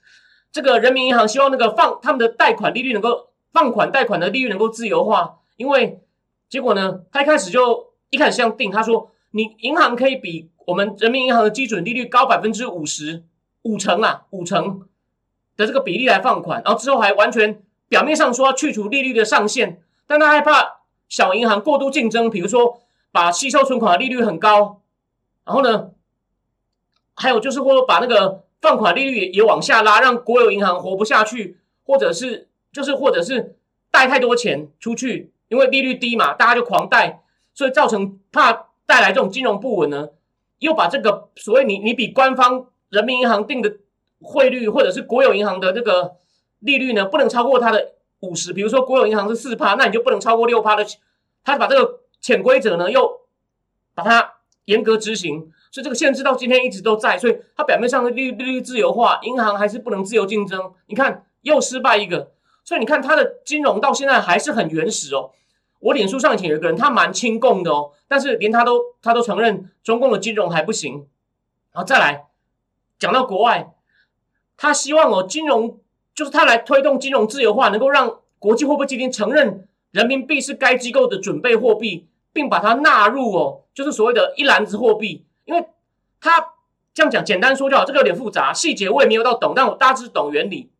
[0.52, 6.00] 这个人民银行希望那个放他们的贷款利率能够放款贷款的利率能够自由化，因为
[6.48, 13.24] 结果呢，他一开始就一开始这样定，他说你银行可以比我们人民银行的基准利率高百分之五十
[13.62, 14.86] 五成啊，五成
[15.56, 17.62] 的这个比例来放款，然后之后还完全
[17.94, 22.80] 表面上说去除利率的上限，但他害怕小银行过度竞争，比如说。
[23.14, 24.80] 把吸收存款的利率很高，
[25.44, 25.92] 然后呢，
[27.14, 33.54] 还有就是或把那个放款利率也也往下拉，让国有银行活不下去，或者是就是或者是
[33.92, 37.22] 贷太多钱出去，因为利率低嘛，大家就狂贷，
[37.54, 40.08] 所以造成怕带来这种金融不稳呢，
[40.58, 43.76] 又把这个所谓你你比官方人民银行定的
[44.20, 46.16] 汇率或者是国有银行的这个
[46.64, 50.84] 利率呢，不能超过它的五十，比如说国有银行是四趴，那你就不能超过六趴的，
[51.44, 52.00] 他把这个。
[52.24, 53.20] 潜规则呢，又
[53.94, 57.18] 把它严格执行，所以这个限制到今天一直都在。
[57.18, 60.72] 所以它表面上的利利率自由化，银行还是不能自由竞争。
[60.86, 62.32] 你看又失败一个，
[62.64, 65.32] 所以你看它的金融到现在还是很原始哦。
[65.80, 71.06] 我脸书上以前有一个人，他蛮亲共的哦，但是连他都他都承认中共的金融还不行。
[71.72, 72.24] 然后再来
[72.98, 73.74] 讲到国外，
[74.56, 75.78] 他希望哦金融
[76.14, 82.08] 就是他来推动金融自由化，能够让国际货币基金承认人民币是该机构的准备货币。
[82.34, 85.64] 并把它纳入哦，就是所谓的一篮子货币，因为
[86.20, 86.54] 它
[86.92, 90.72] 这样讲简单说就好，这个有点复杂，细节我也没有到懂，但我大致懂原理。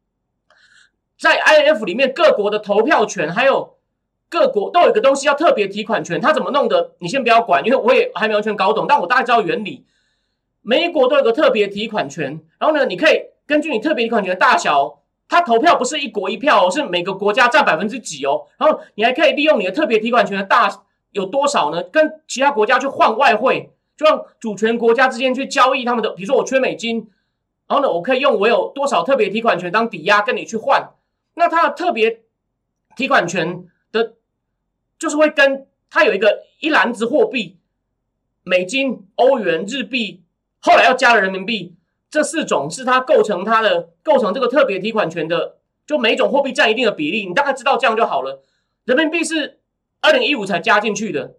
[1.17, 3.77] 在 I F 里面，各国的投票权还有
[4.29, 6.97] 各国都有一个东西叫特别提款权，它怎么弄的？
[6.99, 9.87] 你先不要管，因为我也还没完全搞懂，但我大概知道原理。
[10.61, 20.83] 每一国都有个特别提款权，然后呢，你可以根据你特别提款权的大小，它投票不是一国一票哦，是每个国家占百分之几哦，然后你还可以利用你的特别提款权的大。
[21.11, 21.81] 有多少呢？
[21.81, 27.09] 跟其他国家去换外汇，就让主权国家之间去交易他们的，比如说我缺美金，
[27.69, 30.91] 然后呢，我可以用我有多少特别提款权当抵押跟你去换。
[31.35, 32.23] 那它的特别
[32.97, 34.15] 提款权的，
[34.99, 37.59] 就是会跟它有一个一篮子货币，
[38.43, 40.25] 美金、欧元、日币，
[40.59, 41.77] 后来要加了人民币，
[42.15, 48.45] 这四种是它构成它的构成这个特别提款权的，就每种货币占一定的比例，你大概知道这样就好了。
[48.85, 49.59] 人民币是。
[50.07, 51.37] 二零一五才加进去的，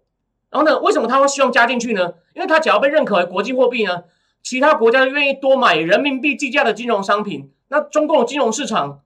[0.50, 0.80] 然后呢？
[0.80, 2.14] 为什么他会希望加进去呢？
[2.34, 4.02] 因为他只要被认可为国际货币呢，
[4.42, 7.52] 其他国家就愿意多买人民币计价的金融商品。
[7.68, 9.02] 那中共金融市场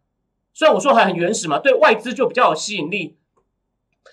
[0.54, 3.18] 虽然我说还很原始嘛，对外资就比较有吸引力。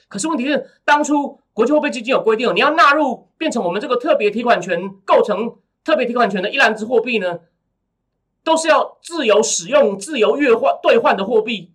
[0.09, 5.55] 可是问题是，当初国际货币基金有规定，你要纳入变成我们这个特别提款权构成
[5.88, 7.39] 特别提款权的一篮子货币呢，
[8.43, 11.71] 都是要自由使用、自由兑换兑换的货币。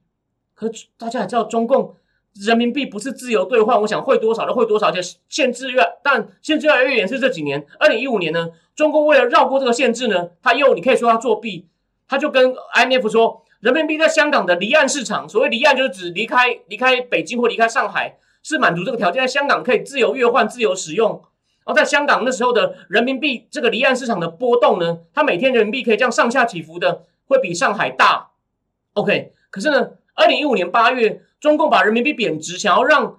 [0.54, 1.96] 可大家也知道，中共。
[2.34, 7.66] 人民币不是自由兑换，我想汇多少就汇多少，而且限制越但限制越来越严是这几年。
[7.78, 11.66] 二零一五年呢，中共为了绕过这个限制呢，他又你可以说他作弊，
[12.06, 21.22] 他就跟 IMF 说，人民币在香港的离岸市场，所谓离岸就是指离开离开北京或离开上海，是满足这个条件，在香港可以自由兑换、自由使用。
[21.64, 28.30] 然后在香港那时候的人民币这个离岸市场的波动呢，它每天人民币可以这样上下起伏的，会比上海大。
[28.94, 31.22] OK，可是呢，二零一五年八月。
[31.42, 33.18] 中共把人民币贬值，想要让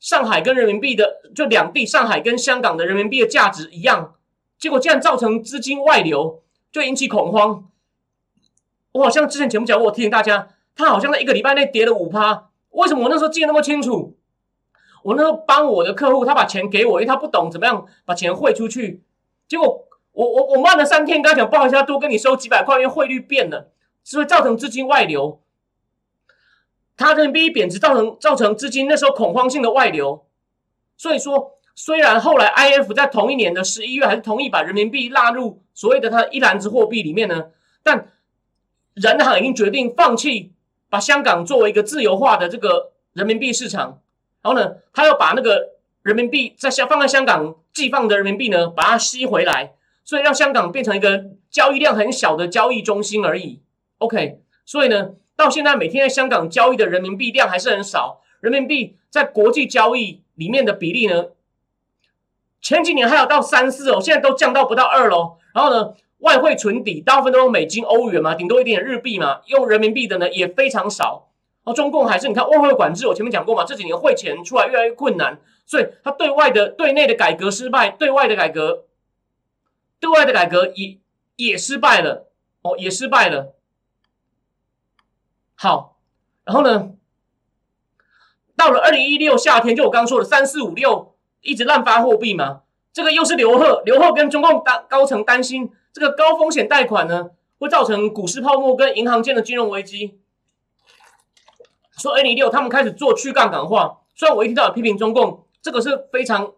[0.00, 4.14] 上海跟人民币的就两地上海跟香港的人民币的价值一样，
[4.58, 7.68] 结果竟然造成资金外流，就引起恐慌。
[8.92, 12.48] 我好像之前节目讲过，我提醒大家，他好像在一个礼拜内跌了五趴。
[12.70, 14.17] 为什么我那时候记得那么清楚？
[15.08, 19.02] 我那时候帮我的客户，他把钱给我，因为他不懂怎么样把钱汇出去。
[19.48, 23.70] 结果我我我慢了三天，跟他讲不好意思，多跟你收几百块，因为汇率变了，
[24.04, 25.40] 是会造成资金外流。
[26.94, 30.26] 他人民币贬值造成造成资金那时候恐慌性的外流，
[30.98, 37.46] 所以说虽然后来 I F 在同一年的十一月还是同意把人民币纳入所谓的它一篮子货币里面呢，
[37.82, 38.10] 但
[38.92, 40.52] 人行已经决定放弃
[40.90, 44.02] 把香港作为一个自由化的这个人民币市场，
[44.42, 45.70] 然后呢，他要把那个
[46.02, 49.74] 人民币在香放在香港寄放的人民币呢，把它吸回来，
[50.04, 53.60] 所以让香港变成一个交易量很小的交易中心而已。
[53.98, 55.10] OK，所以呢。
[55.38, 58.22] 到现在，每天在香港交易的人民币量还是很少。
[58.40, 61.26] 人民币在国际交易里面的比例呢？
[62.60, 65.36] 前几年还有到三四哦，现在都降到不到二喽。
[65.54, 71.27] 然后呢，外汇存底大部分都用美金、欧元嘛，顶多一点日币嘛，用人民币的呢也非常少。
[71.72, 78.84] 中共还是你看外汇管制，我前面讲过嘛，这几年汇钱出来越来越困难，所以他对外的对内的改革失败，对外的改革，
[80.00, 80.98] 对外的改革也
[81.36, 82.28] 也失败了，
[82.62, 83.54] 哦，也失败了。
[85.54, 85.98] 好，
[86.44, 86.90] 然后呢，
[88.56, 100.20] 到了二零一六夏天，就我刚刚说的三四五六一直滥发货币嘛，这个又是刘贺，刘贺跟中共大高层担心这个高风险贷款呢会造成股市泡沫跟银行间的金融危机，
[101.98, 106.52] 说二零一六他们开始做去杠杆化，虽然我一听到批评中共，这个是非常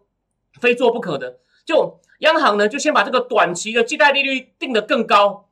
[0.61, 5.49] 非做不可的，就央行呢就先把这个短期的借贷利率定得更高，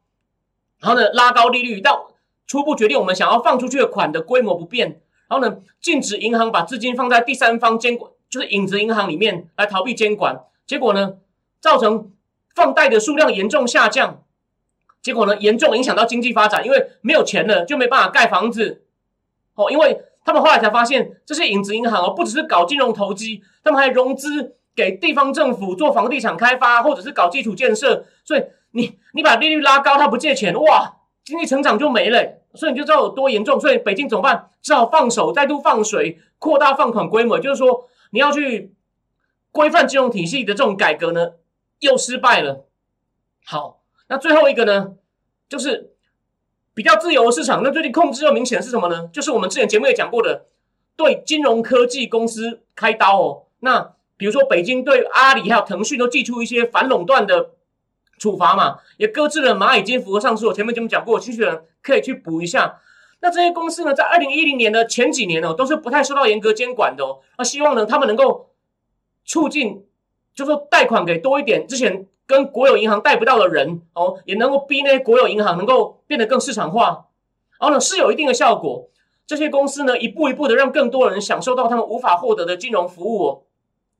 [0.80, 2.08] 然后呢拉高利率到。
[2.48, 10.46] 初步决定，我们想要放出去的款的规模不变，然后呢，禁止银行把资金放在第三方监管，就是影子银行里面来逃避监管。
[10.66, 11.18] 结果呢，
[11.62, 12.12] 造成
[12.56, 14.24] 放贷的数量严重下降，
[15.00, 18.84] 结果呢，严重影响到经济发展，因为没有钱了就没办法盖房子。
[19.64, 28.06] 哦，因为他们后来才发现，这些影子银行哦，不只是搞金融投机，他们还融资给地方政府做房地产开发，或者是搞基础建设。
[28.24, 32.40] 所以你你把利率拉高，他不借钱，哇，经济成长就没了。
[32.54, 34.50] 所以你就知道有多严重，所以北京怎么办？
[34.62, 37.38] 只好放手，再度放水，扩大放款规模。
[37.38, 38.74] 就是说，你要去
[39.52, 41.34] 规范金融体系的这种改革呢，
[41.80, 42.66] 又失败了。
[43.46, 44.94] 好，那最后一个呢，
[45.48, 45.89] 就是
[46.74, 47.62] 比较自由的市场。
[47.64, 49.10] 那最近控制又明显是什么呢？
[49.14, 50.46] 就是我们之前节目也讲过的，
[50.96, 53.44] 对金融科技公司开刀哦。
[53.60, 57.52] 那比如说，北京对阿里还有腾讯都寄出一些反垄断的。
[58.20, 60.46] 处罚嘛，也搁置了蚂蚁金服和上市。
[60.46, 62.82] 我前面节目讲过，兴趣的人可以去补一下。
[63.22, 67.20] 那这些公司呢，在二零一零年的前几年呢，都是不太受到严格监管的哦。
[67.38, 68.50] 那希望呢，他们能够
[69.24, 69.86] 促进，
[70.36, 77.08] 就说贷款给多一点之前跟国有银行贷不到的人哦，也能够逼那些国有银行能够变得更市场化。
[77.60, 78.88] 然后呢，是有一定的效果。
[79.26, 83.42] 这些公司呢，一步一步的让更多人享受到他们无法获得的金融服务哦。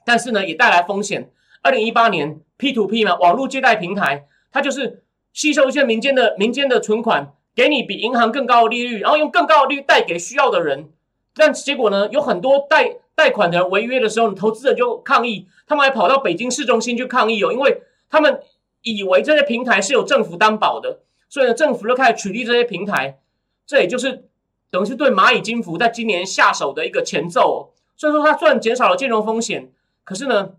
[0.06, 1.32] 但是呢，也带来风险。
[1.64, 2.42] 二零一八年。
[2.60, 10.90] P to P 嘛，网络借贷平台，它就是吸收一些民间的民间的存款，给你比银行更高的利率，然后用更高的利率贷给需要的人。
[11.34, 18.42] 但结果呢，有很多贷贷款的人违约的时候，你投资人就抗议，他们还跑到北京市中心去抗议哦，因为他们
[18.82, 23.20] 以为这些平台是有政府担保的，所以呢，政府就开始取缔这些平台。
[23.66, 24.26] 这也就是
[24.70, 27.42] 等于是对蚂蚁金服在今年下手的一个前奏。
[27.42, 27.58] 哦
[27.96, 29.72] 所以说，它虽然减少了金融风险，
[30.04, 30.52] 可是呢。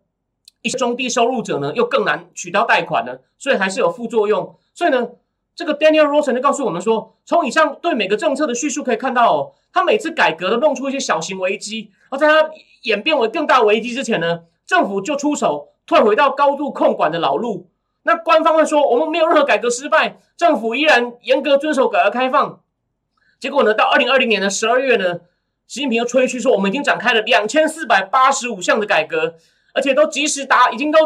[0.62, 4.54] 一些中低收入者呢，又更难取到贷款了，所以还是有副作用。
[4.74, 5.08] 所以呢，
[5.54, 12.50] 这个 Daniel Rosen 就告诉我们说，从以上对每个政策的叙述可以看到哦，他每次改革都弄出一些小型危机，而在它
[12.82, 17.68] 演变为更大危机之前呢，政府就出手退回到高度控管的老路。
[18.04, 22.60] 那官方会说，我们没有任何改革失败，政府依然严格遵守改革开放。
[23.40, 25.18] 结果呢，到二零二零年的十二月呢，
[25.66, 29.34] 习近平又吹嘘说，我们已经展开了两千四百八十五项的改革。
[29.72, 30.98] 而且都及时达，已经都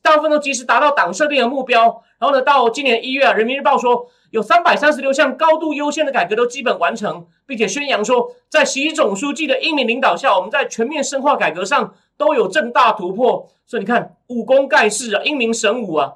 [0.00, 2.02] 大部分都及时达到党设定的目标。
[2.18, 13.50] 然后呢，到今年一月啊，《人民日报》说有三百三十六项高度优先的改革都基本完成，并且宣扬说，在习总书记的英明领导下，我们在全面深化改革上都有正大突破。
[13.66, 16.14] 所以你看，武功盖世啊，英明神武啊，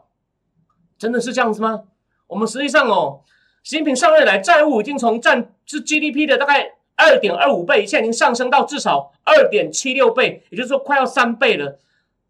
[0.98, 1.82] 真的是这样子吗？
[2.28, 3.20] 我们实际上哦，
[3.62, 11.78] 习近平上任来，债务已经从占是 GDP 的大概二点二五倍，现在已经上升到至少二点七六倍，也就是说快要三倍了。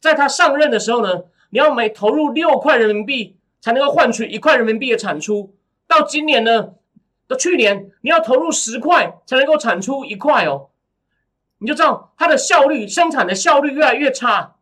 [0.01, 5.53] 在他上任的时候呢，你要每投入六块人民币才能够换取一块人民币的产出。
[5.87, 6.75] 到今年呢，
[7.27, 10.68] 到去年你要投入十块才能够产出一块哦，
[11.59, 14.57] 你就知道它的效率、生产的效率越来越差。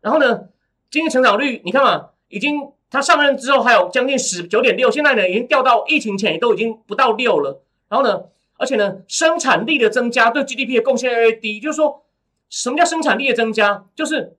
[0.00, 0.48] 然后呢，
[0.90, 7.62] 经济成长率你看嘛，已经他上任之后还有将近十九点六，现在呢已经掉到疫情前也都已经不到六了。
[7.88, 8.24] 然后呢，
[8.56, 11.60] 而且呢，生产力的增加对 GDP 的贡献越来越低。
[11.60, 12.04] 就是说，
[12.48, 13.84] 什么叫生产力的增加？
[13.94, 14.36] 就是。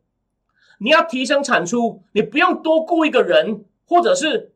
[0.80, 4.52] 你要提升产出，你不用多雇一个人，或者是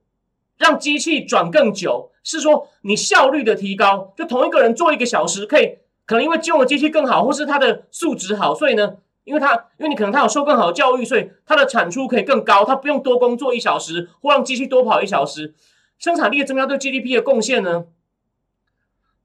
[0.62, 15.54] 让机器转更久，是说你效率的提高，就同一个人做一个小时，可以可能因为用的机器更好，或是他的素质好，所以呢，因为他因为你可能他有受更好的教育，所以他的产出可以更高，他不用多工作一小时，或让机器多跑一小时，
[15.98, 17.86] 生产力的增加对 GDP 的贡献呢，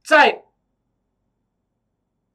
[0.03, 0.45] 在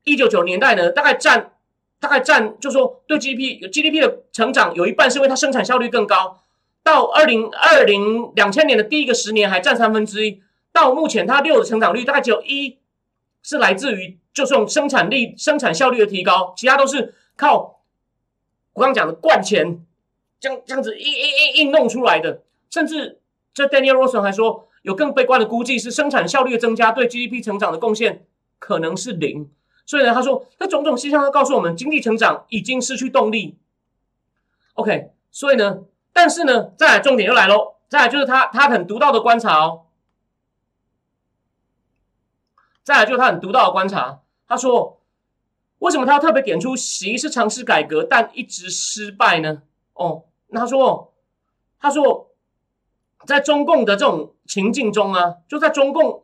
[0.03, 1.53] 一九九年代呢，大概占。
[2.01, 6.40] 大概占，就说对 GDP，GDP 的成长有一半是因为它生产效率更高。
[6.83, 10.41] 到二零二零两千年的第一个十年还占三分之一，
[10.71, 12.79] 到目前它六的成长率大概只有一
[13.43, 17.81] 是来自于就是用生产力生产效率的提高，其他都是靠
[18.73, 19.85] 我刚讲的灌钱，
[20.39, 22.43] 这样这样子硬硬硬硬弄出来的。
[22.69, 23.19] 甚至
[23.53, 28.25] 这 Daniel Rosen 还说，有更悲观的估计是生产效率的增加对 GDP 成长的贡献
[28.59, 29.51] 可能是零。
[29.85, 33.57] 所以呢，他说这种种现象都告诉我们，经济成长已经失去动力。
[34.75, 35.79] OK，所以呢，
[36.13, 39.85] 但是呢，再来重点又来喽，再来就是他他很独到的观察哦，
[42.83, 44.99] 再来就是他很独到的观察，他说
[45.79, 49.63] 为什么他要特别点出习是尝试改革但一直失败呢？
[49.93, 51.13] 哦，那他说
[51.79, 52.31] 他说
[53.25, 56.23] 在中共的这种情境中啊，就在中共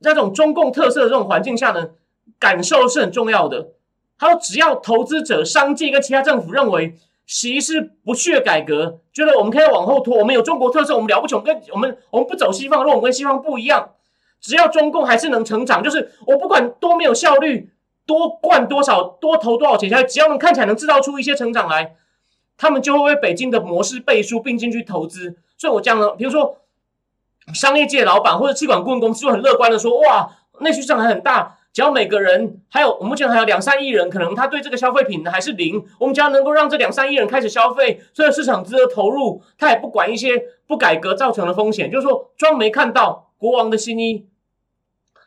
[0.00, 1.90] 在这种中共特色的这种环境下呢。
[2.38, 3.68] 感受是很重要的。
[4.18, 13.90] 他说，只要投资者、商界跟其他政府认为习是不屑改革，觉得我们可以往后拖，我们有中国特色，我们了不起，我们跟我们我们不走西方路，我们跟西方不一样。
[14.40, 17.70] 只要中共还是能成长，就是我不管多没有效率，
[18.06, 21.96] 多灌多少，多投多少钱下去，只要能看起来能制造出一些成长来，
[22.56, 25.36] 他们就会为北京的模式背书，并进去投资。
[25.58, 26.58] 所以我讲了，比如说
[27.52, 31.58] 商业界老板或者气管顾问公司就很乐观的说，哇，内需市场还很大。
[31.76, 35.84] 只要每个人，还有我目前还有两三亿人，可能他对这个消费品还是零。
[36.00, 44.26] 我们只要能够让这两三亿人开始消费，所有市场值得投入，他也不管一些不改革造成的风险，就是说装没看到国王的新衣。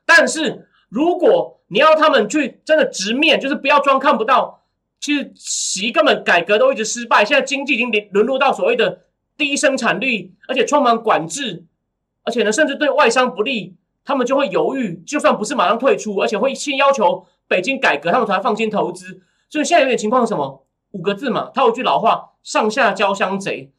[0.08, 4.64] 但是如果你要他们去真的直面，就是不要装看不到，
[5.00, 9.02] 其实习根本改革都一直失败，现在经济已经沦沦落到所谓的
[9.38, 11.64] 低生产率，而且充满管制，
[12.24, 13.76] 而且呢，甚至对外商不利。
[14.10, 19.22] 他们就会犹豫，就算不是马上退出，而且会先要求北京改革，他们才放心投资。
[19.48, 20.66] 所以现在有点情况是什么？
[20.94, 23.72] 五个字嘛，他有句老话：上下交相贼。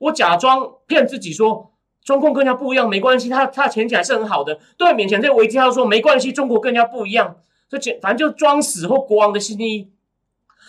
[0.00, 1.70] 我假装骗自己说
[2.02, 4.58] 中共更加不一样，没关系，他他前景还是很好的。
[4.76, 7.36] 对面前这个危机，他说没关系，中国更加不一样。
[7.70, 9.88] 所以反正就装死或国王的新衣。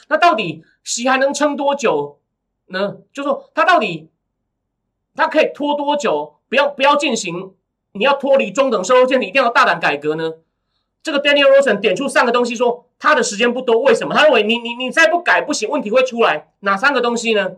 [0.10, 2.20] 那到底习还能撑多久
[2.68, 2.98] 呢？
[3.12, 4.12] 就说他到底
[5.16, 6.36] 他可以拖多久？
[6.48, 7.56] 不要不要进行。
[7.98, 10.34] 你要脱离中等收入阶层，一定要大胆改革呢。
[11.04, 14.14] 这个 Daniel Rosen 点出三个东西，说他的时间不多，为什么？
[14.14, 16.50] 他认为你你你再不改不行，问题会出来。
[16.62, 17.54] 哪三个东西呢？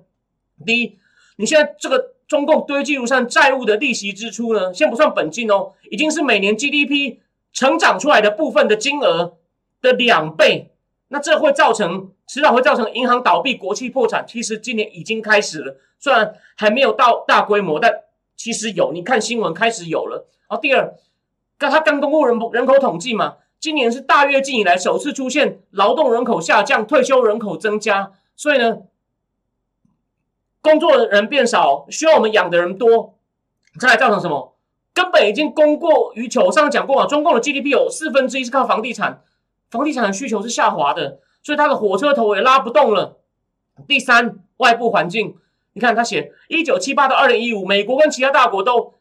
[0.65, 0.97] 第一，
[1.37, 7.17] 你现在这个中共堆积如山债务的利息支出呢，先不算本金哦，已经是每年 GDP
[7.53, 9.37] 成长出来的部分的金额
[9.81, 10.71] 的两倍。
[11.07, 14.25] 那这会造成迟早会造成银行倒闭、国企破产。
[14.27, 17.91] 其实今年已经开始了，虽然还没有到大规模，但。
[18.39, 20.29] 其实有，你看新闻开始有了。
[20.47, 20.95] 然后第二，
[21.57, 28.77] 刚他刚公布人人口统计嘛，今年是大跃进以来首次出现劳动人口下降，退休人口增加，所以呢，
[30.61, 33.17] 工作的人变少，需要我们养的人多，
[33.77, 34.55] 这来造成什么？
[34.93, 36.49] 根本已经供过于求。
[36.49, 39.21] 上次讲过嘛，中共的 GDP 有四分之一是靠房地产，
[39.69, 43.17] 房地产的需求是下滑的，所以它的火车头也拉不动了。
[43.85, 45.35] 第三，外部环境。
[45.79, 48.95] 你看他写一九七八到二零一五，美国跟其他大国都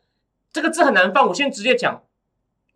[0.53, 2.05] 这个字很难放，我先直接讲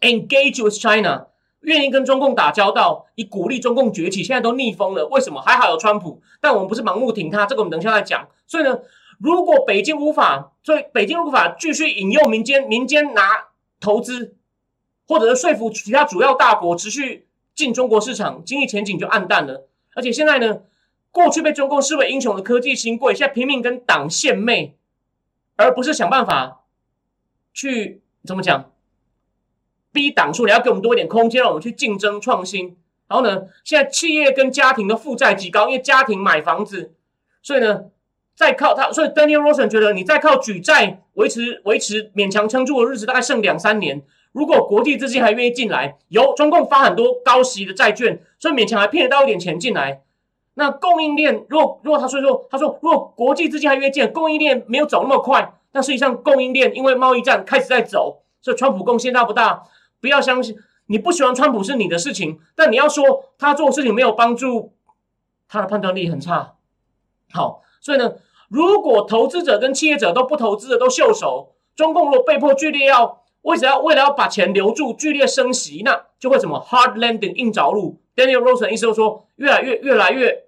[0.01, 1.29] ，engage with China，
[1.61, 4.25] 愿意跟中共打交道，以鼓励中共崛起。
[4.25, 5.41] 现在都逆风了，为什么？
[5.41, 8.29] 还好有川普，但我们不是盲目挺他，这个我们等下再讲。
[8.49, 8.77] 所以呢，
[9.21, 13.45] 如果北京无法，所以北京无法继续引诱民间，民间拿
[13.79, 14.35] 投资，
[15.07, 19.69] 或者是说服其他主要大国持续进中国市场，经济前景就暗淡了。
[19.95, 20.63] 而且现在呢？
[21.13, 24.75] 过去被中共视为英雄的科技新贵，现在拼命跟党献媚，
[25.57, 26.65] 而不是想办法
[27.53, 28.73] 去怎么讲，
[29.93, 32.79] 逼党出来要给我们多一点空间，让我们去竞争创新。
[33.09, 36.95] 然后呢，现在企业跟家庭的负债极高，因为家庭买房子，
[37.43, 37.85] 所以呢，
[38.35, 44.03] 再靠他，所以 Daniel Rosen 觉得你再靠举债维持维持勉强撑住的日子，大概剩两三年。
[44.33, 50.01] 如果国际资金还愿意进来，有中共发很多高息的债券，所以勉强还骗得到一点钱进来。
[50.55, 59.63] 那供应链，如果如果他说说，他说如果国际资金还约见，供应链没有走那么快，但实际上供应链因为贸易战开始在走，所以川普贡献大不大？
[60.01, 64.73] 不要相信，你不喜欢川普是你的事情，但你要说他做事情没有帮助，
[65.49, 66.55] 他的判断力很差。
[67.33, 68.15] 好，所以呢，
[68.51, 78.01] 如果投资者跟企业者都不投资的都袖手，中共如果被迫剧烈要为什么要为了要把钱留住，剧烈升息，那就会什么 hard landing 硬着陆。
[78.17, 80.45] Daniel Rosen 意思就说，越来越、越来越、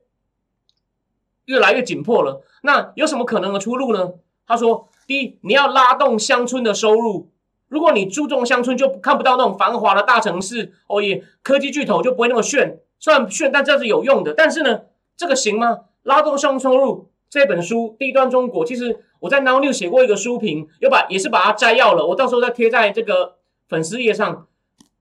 [1.47, 2.43] 越来越紧迫了。
[2.63, 4.13] 那有什么可能的出路呢？
[4.47, 7.31] 他说：第一，你要拉动乡村的收入。
[7.69, 10.75] 如果你注重乡村，就看不到那种繁华的大城市。
[10.87, 12.81] 哦耶，科技巨头就不会那么炫。
[13.01, 14.33] 虽然炫，但这是有用的。
[14.33, 14.83] 但是呢，
[15.17, 15.81] 这个行吗？
[16.03, 22.07] 拉动乡村收入这本书《低端中国》，其实我在 Now New 写过一个书评，又把也是把它摘要了。
[22.07, 23.35] 我到时候再贴在这个
[23.69, 24.47] 粉丝页上。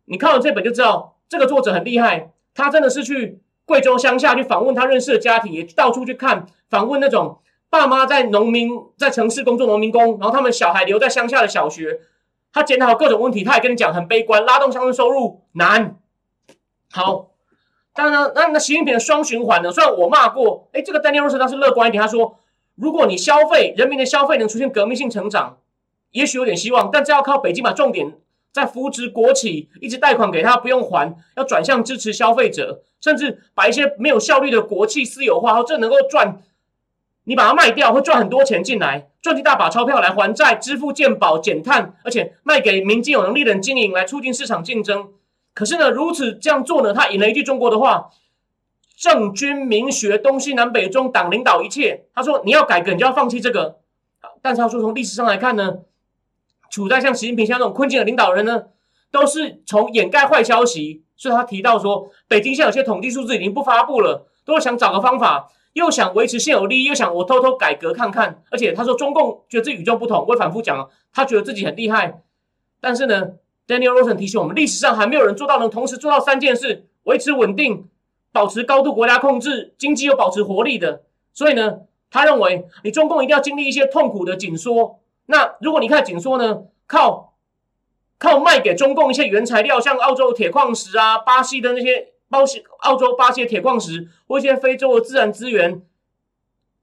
[0.05, 2.31] 你看了这本就知道，这个作者很厉害。
[2.55, 7.37] 他真的是去贵州乡下去访问他认识的家庭，也到处去看访问那种
[7.69, 11.99] 爸妈在农民在城市工作农民工，然后他们小孩留在乡下的小学，
[12.51, 15.99] 他检讨各种问题，他也跟你讲很悲观，拉动乡村收入难，
[16.91, 17.29] 好，
[17.93, 19.71] 当然那那习近平的双循环呢？
[19.71, 22.39] 虽然我骂过，哎，这个 Daniel Ross 他是乐观一点，他说，
[22.75, 25.57] 如果你消费人民的消费能出现革命性成长，
[26.11, 28.13] 也许有点希望，但这要靠北京把重点
[28.51, 36.41] 在扶植国企，一直贷款给他不用还，要转向支持消费者，甚至把一些没有效率的国企私有化，然后这能够赚。
[37.25, 45.07] 你把它卖掉，会赚很多钱进来，赚一大把钞票来还债、支付健保、减碳，而且卖给民间有能力的人经营，来促进市场竞争。
[45.53, 48.09] 可是呢，如此这样做呢，他引了一句中国的话
[48.97, 53.79] ：“政军民学，东西南北中，党领导一切。”他说：“你要改革，你就要放弃这个。”
[54.41, 55.79] 但是他说，从历史上来看呢，
[56.69, 58.63] 处在像习近平像这种困境的领导人呢，
[59.11, 61.03] 都是从掩盖坏消息。
[61.15, 65.51] 所以他提到说，北京现在有些统计数字已经不发布了，都想找个方法。
[65.73, 72.21] 又想维持现有利益，又想我偷偷改革看看，而且他说中共觉得自己与众不同，我反复讲他觉得自己很厉害。
[72.79, 73.29] 但是呢
[73.67, 77.87] ，Daniel Rosen 提醒我们，历史上还没有人做到能同时做到三件事：维持稳定、
[78.31, 81.03] 保持高度国家控制、经济又保持活力的。
[81.33, 84.99] 所以呢，他认为你中共一定要经历一些痛苦的紧缩。
[85.27, 87.35] 那如果你看紧缩呢，靠
[88.17, 92.09] 靠卖给中共一些原材料，像澳洲铁矿石啊、巴西的那些。
[92.29, 95.83] 包西澳洲、巴西的铁矿石，或一些非洲的自然资源，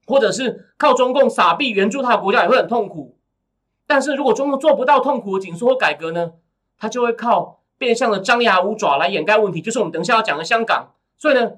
[0.05, 3.17] 或者是靠中共撒币援助他的国家，也会很痛苦。
[3.85, 6.31] 但是如果中共做不到痛苦的紧缩或改革呢，
[6.81, 10.91] 他就会靠变相的张牙舞爪来掩盖问题，就是我们等一下要讲的香港。
[11.17, 11.51] 所以呢，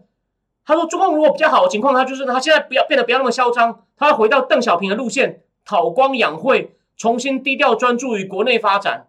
[0.65, 9.07] 他说中共如果比较好的情况，他就是他现在不要变得不要那么嚣张，他要回到邓小平的路线，韬光养晦，重新低调专注于国内发展。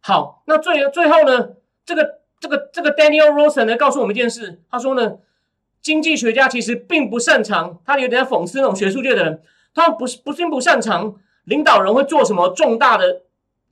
[0.00, 1.50] 好，那最最后呢，
[1.86, 2.20] 这个。
[2.40, 5.18] 这个这个 Daniel Rosen 呢，告诉我们一件事，他说呢，
[5.82, 9.42] 经济学家其实并不擅长，他有点讽刺那种学术界的人，
[9.74, 13.24] 他们不是不并不擅长领导人会做什么重大的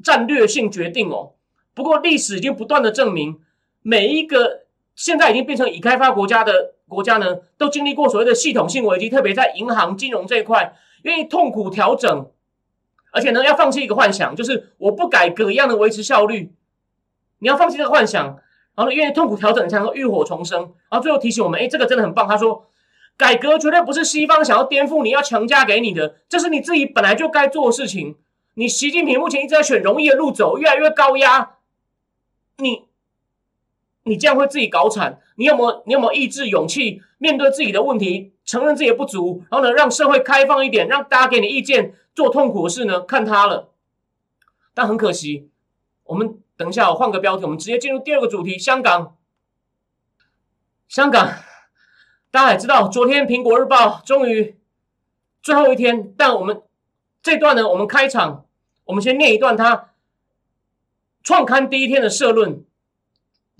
[0.02, 1.32] 战略性决定哦。
[1.74, 3.40] 不过历史已经不断的证明，
[3.82, 12.30] 每一个现在已经变成已开发国家的国家呢，都经历过所谓的系统性危机，特别在银行金融这一块，愿意痛苦调整，
[13.12, 16.52] 而且呢要放弃一个幻想，就是我不改革一样的维持效率，
[17.38, 18.38] 你要放弃这个幻想。
[18.74, 20.60] 然后愿意痛苦调整才能浴火重生。
[20.88, 22.28] 然后最后提醒我们，哎，这个真的很棒。
[22.28, 22.64] 他说，
[23.16, 28.14] 改革绝对不是西方想要颠覆你要强加给你的，这是你自己本来就该做的事情。
[28.58, 31.58] 你习近平目前一直在选容易的路走，越来越高压，
[32.56, 32.88] 你
[34.02, 35.20] 你这样会自己搞惨。
[35.36, 43.02] 你有没有你有没有意志勇气面对自己的问题，承认自己的不足，然后呢，让社会开放一点，让大家给你意见，做痛苦的事呢？
[43.02, 43.70] 看他了。
[44.74, 45.48] 但很可惜，
[46.04, 46.38] 我们。
[46.56, 48.58] 等一下，我换个标题，我们直接进入第二个主题。
[48.58, 49.16] 香港，
[50.88, 51.34] 香港，
[52.32, 54.58] 大家也知道，昨天《苹果日报》终于
[55.40, 56.60] 最后一天，但我们
[57.22, 58.44] 这段呢，我们开场，
[58.88, 59.90] 我们先念一段他
[61.22, 62.64] 创刊第一天的社论。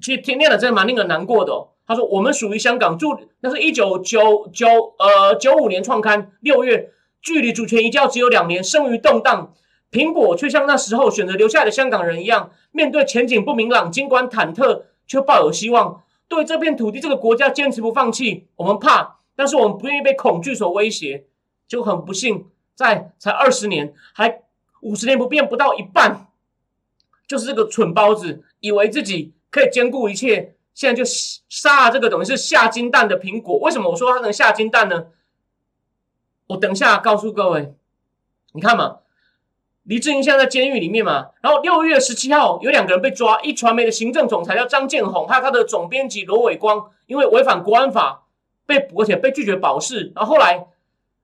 [0.00, 1.68] 其实念的真的蛮令人难过的。
[1.86, 9.54] 他说：“我们属于香港，住那是一九九九呃九五年创刊，六月，距离主权移交只有两年，生于动荡。”
[9.90, 16.02] 苹果却像那时候选择留下的香港人一样，面对前景不明朗，尽管忐忑，却抱有希望。
[16.28, 18.48] 对这片土地、这个国家坚持不放弃。
[18.56, 21.24] 我们怕，但是我们不愿意被恐惧所威胁。
[21.66, 24.42] 就很不幸，在才二十年，还
[24.80, 26.28] 五十年不变不到一半，
[27.26, 31.02] 就是这个蠢包子，以为自己可以兼顾一切，现在就
[31.48, 33.58] 杀了这个等于是下金蛋的苹果。
[33.58, 35.06] 为什么我说它能下金蛋呢？
[36.48, 37.74] 我等一下告诉各位，
[38.52, 38.98] 你看嘛。
[39.84, 48.26] 李志英现在在监狱里面嘛，然后六月十七号有两个人被抓，一传媒的行政总裁叫张建宏，还有他的总编辑罗伟光，因为违反国安法
[48.66, 50.12] 被捕，而且被拒绝保释。
[50.14, 50.66] 然后后来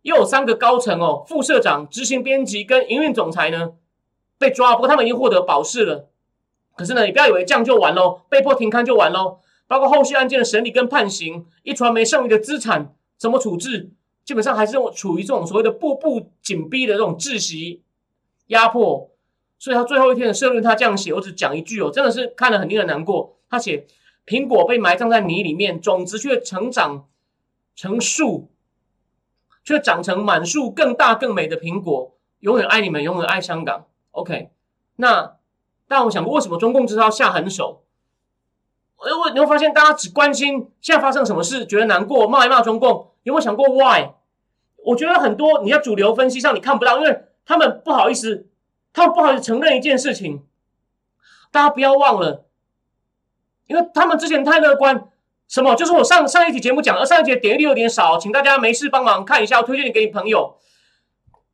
[0.05, 3.73] 又有三个高层哦，副社长、执行编辑跟营运总裁呢
[4.39, 6.09] 被抓，不过他们已经获得保释了。
[6.77, 9.39] 可是呢，你不要以为这样就完喽，被迫停刊就完喽。
[9.67, 13.91] 包括后续案件的审理跟判刑，一传媒剩余的资产怎么处置，
[14.25, 17.83] 基本上还是处于这种所谓的步步紧逼的这种窒息。
[18.49, 19.11] 压迫，
[19.59, 23.37] 所以他最后一天的社论，他这样写，我只讲一句哦，真的是看了很令人难过。
[23.49, 23.87] 他写
[24.27, 27.07] 苹果被埋葬在泥里面，种子却成长
[27.75, 28.51] 成树，
[29.65, 32.15] 却长成满树更大更美的苹果。
[32.41, 33.87] 永远爱你们，永远爱香港。
[34.13, 34.51] OK，
[34.97, 35.37] 那
[35.89, 37.83] 大家有想过为什么中共知道下狠手？
[38.99, 43.11] 因为你会发现，大家只关心现在发生什么事，觉得难过，骂一骂中共。
[43.25, 44.11] 有没有想过 Why？
[44.85, 47.25] 我觉得很多你在主流分析上你看不到，因为。
[47.47, 48.49] 他们不好意思，
[48.95, 50.47] 他们不好意思承认一件事情。
[51.53, 52.47] 大家不要忘了，
[53.67, 55.11] 因为他们之前太乐观。
[55.49, 55.75] 什么？
[55.75, 60.57] 就是我上上一集节目讲，而上一集点击率有点少，请大家没事帮忙看一下，我推荐给你朋友。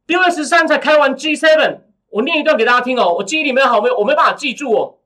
[0.06, 3.14] 六月十三才开完 G Seven，我念一段给大家听哦。
[3.14, 4.98] 我记忆力没有好，没有我没办法记住哦。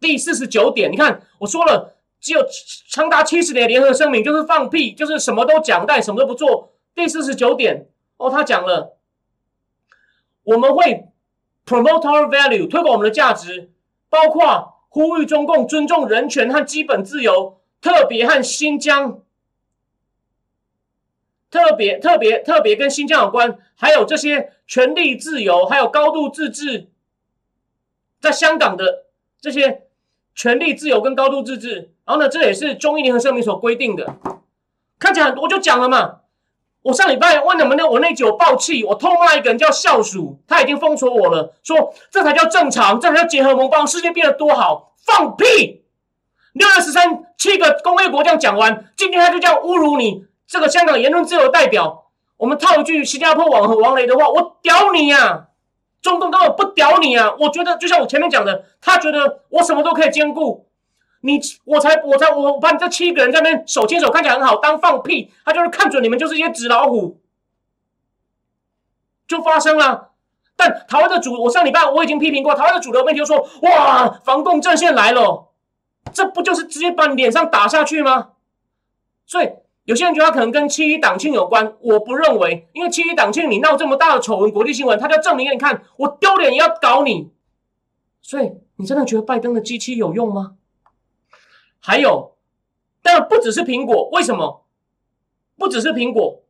[0.00, 2.44] 第四十九点，你看我说了，只有
[2.90, 6.72] 长达七十点联合声明就是放屁，就是什么都讲，但什么都不做。
[6.94, 7.88] 第四十九点，
[8.18, 8.98] 哦，他讲了，
[10.42, 11.08] 我们会
[11.64, 13.70] promote our value，推广我们的价值，
[14.08, 19.22] 包括呼吁中共尊重人权和基本自由，特别和新疆。
[21.50, 26.88] 特别特别特别跟新疆有关，还有这些权利自由，还有高度自治，
[28.20, 29.06] 在香港的
[29.40, 29.88] 这些
[30.32, 34.14] 权利自由跟高度自治，然后呢，这也是中英联合声明所规定的。
[35.00, 36.20] 看起来我就讲了嘛，
[36.82, 45.79] 我上礼拜问你们那我那酒爆气，我痛骂一个人叫校鼠，他已经封锁我了，说这才叫正常，这才叫结合盟邦，世界变得多好，放屁！
[46.52, 50.24] 六月十三七个工业国这样讲完，今天他就这样侮辱你。
[50.46, 55.46] 这个香港言论自由代表，我们套一句新加坡网和王雷的话，我屌你呀！
[56.02, 57.34] 中共根本不屌你啊！
[57.38, 60.66] 我觉得就像我前面讲的，他觉得我什么都可以兼顾，
[61.20, 67.20] 你我才我才我把你这七个人在那边手牵手看起来很好，当放屁，他就是看准你们就是一些纸老虎，
[69.28, 70.12] 就发生了。
[70.56, 75.49] 但台湾的主，我上礼拜我已经批评过台湾的主流媒体就，说哇，防共阵线来了，
[76.12, 78.30] 这不就是直接把你脸上打下去吗？
[79.26, 79.50] 所以。
[79.84, 87.32] 有些人觉得他可能跟七一党庆有关，我不认为，因为七一党庆你闹这么大的丑闻，国际新闻，他就证明给你看，我丢脸也要搞你。
[88.22, 90.52] 所以你真的觉得拜登的机器有用吗？
[91.80, 92.36] 还有，
[93.02, 94.64] 但不只是苹果，为什么？
[95.56, 96.42] 不只是苹果，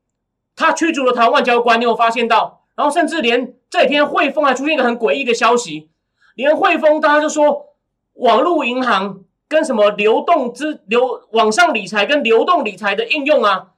[0.54, 2.64] 他驱逐了台湾外交官，你有发现到？
[2.74, 5.88] 然后甚至连这几天汇丰还出现一个很诡异的消息，
[6.34, 7.76] 连汇丰大家就说
[8.14, 9.24] 网络银行。
[9.50, 13.70] 跟什么流动资流网上理财跟流动理财的应用啊，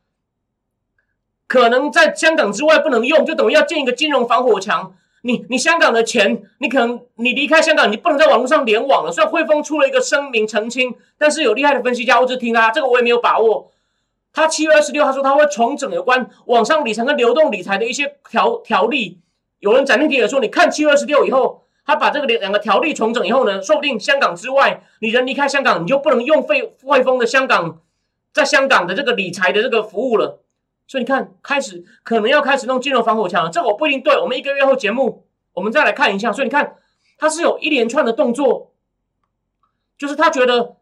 [1.46, 4.94] 可能在香港之外不能用，就等于要建一个金融防火墙。
[5.22, 9.10] 你你香港的钱，你可能你离开香港，你不能在网络上联网了。
[9.10, 13.72] 虽然汇丰出了一个声明澄清，但是有厉害的分析家，我只听他这个我也没有把握。
[14.34, 19.22] 他七月二十六他说他会重整有关网上理财跟流动理财的一些条条例。
[19.60, 21.61] 有人斩钉截铁说，你看七月二十六以后。
[21.84, 27.80] 他把这个两两个条例重整以后呢，说不定香港之外，你人离开香港，你就不能用费汇丰的香港，
[28.32, 30.40] 在香港的这个理财的这个服务了。
[30.86, 33.50] 所以你看，开始可能要开始弄金融防火墙了。
[33.50, 34.16] 这我不一定对。
[34.20, 35.24] 我们一个月后节目，
[35.54, 36.30] 我们再来看一下。
[36.32, 36.76] 所以你看，
[37.18, 38.72] 他是有一连串的动作，
[39.96, 40.76] 就是他觉得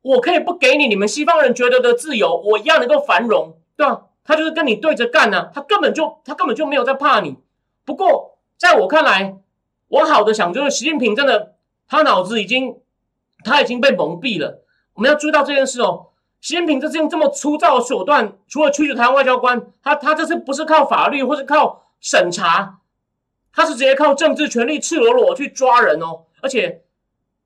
[0.00, 4.06] 我可以不给你你们西方人觉得的自由，我一样能够繁荣，对吧？
[4.24, 7.36] 他就是跟你对着干呢，他根本就他根本就没有在怕你。
[7.84, 9.36] 不过在我看来，
[9.92, 11.54] 我好的想，就是习近平真的，
[11.86, 12.78] 他脑子已经，
[13.44, 14.64] 他已经被蒙蔽了。
[14.94, 16.06] 我们要注意到这件事哦。
[16.40, 22.78] 习近平这是用这么粗糙的手段，除了驱逐台湾外交官，他他这次不是靠法律或是靠审查，
[23.52, 26.22] 他是直接靠政治权力赤裸裸去抓人哦。
[26.40, 26.84] 而且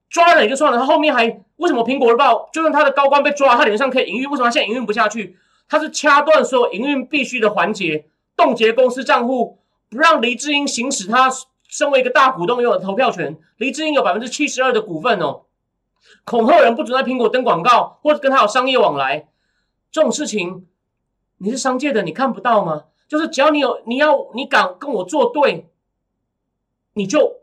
[0.08, 1.26] 抓人也就算了，他后面还
[1.56, 5.36] 为什么苹果日报就算他的高官被抓，他脸上可以营运，为什么现在营运不下去？
[5.68, 9.58] 他是掐断所有营运必须的环节，冻结公司账户，
[9.90, 11.28] 不让黎智英行使他。
[11.68, 15.42] 身为一个大股东，拥有投票权，黎智英有百分之七十二的股份哦。
[16.24, 19.28] 恐吓人不准在苹果登广告，或者跟他有商业往来，
[19.90, 20.66] 这种事情
[21.38, 22.84] 你是商界的，你看不到吗？
[23.08, 25.68] 就是只要你有，你要你敢跟我作对，
[26.94, 27.40] 你就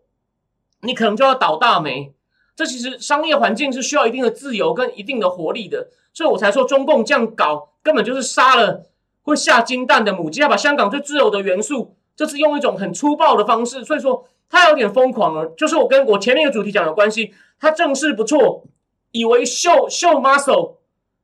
[0.82, 2.14] 你可能就要倒大霉。
[2.56, 8.86] 这其实商业环境是需要一定的自由跟一定的活力的，所以我才说中共这样搞根本就是杀了
[9.24, 11.96] 会下金蛋的母鸡，要把香港最自由的元素。
[12.16, 15.48] 这是用一种很粗暴的方式，所以说他有点疯狂了。
[15.58, 18.66] 就是我跟我前面一个主题讲有关系，他正势不错，
[19.12, 20.76] 以为秀秀 muscle，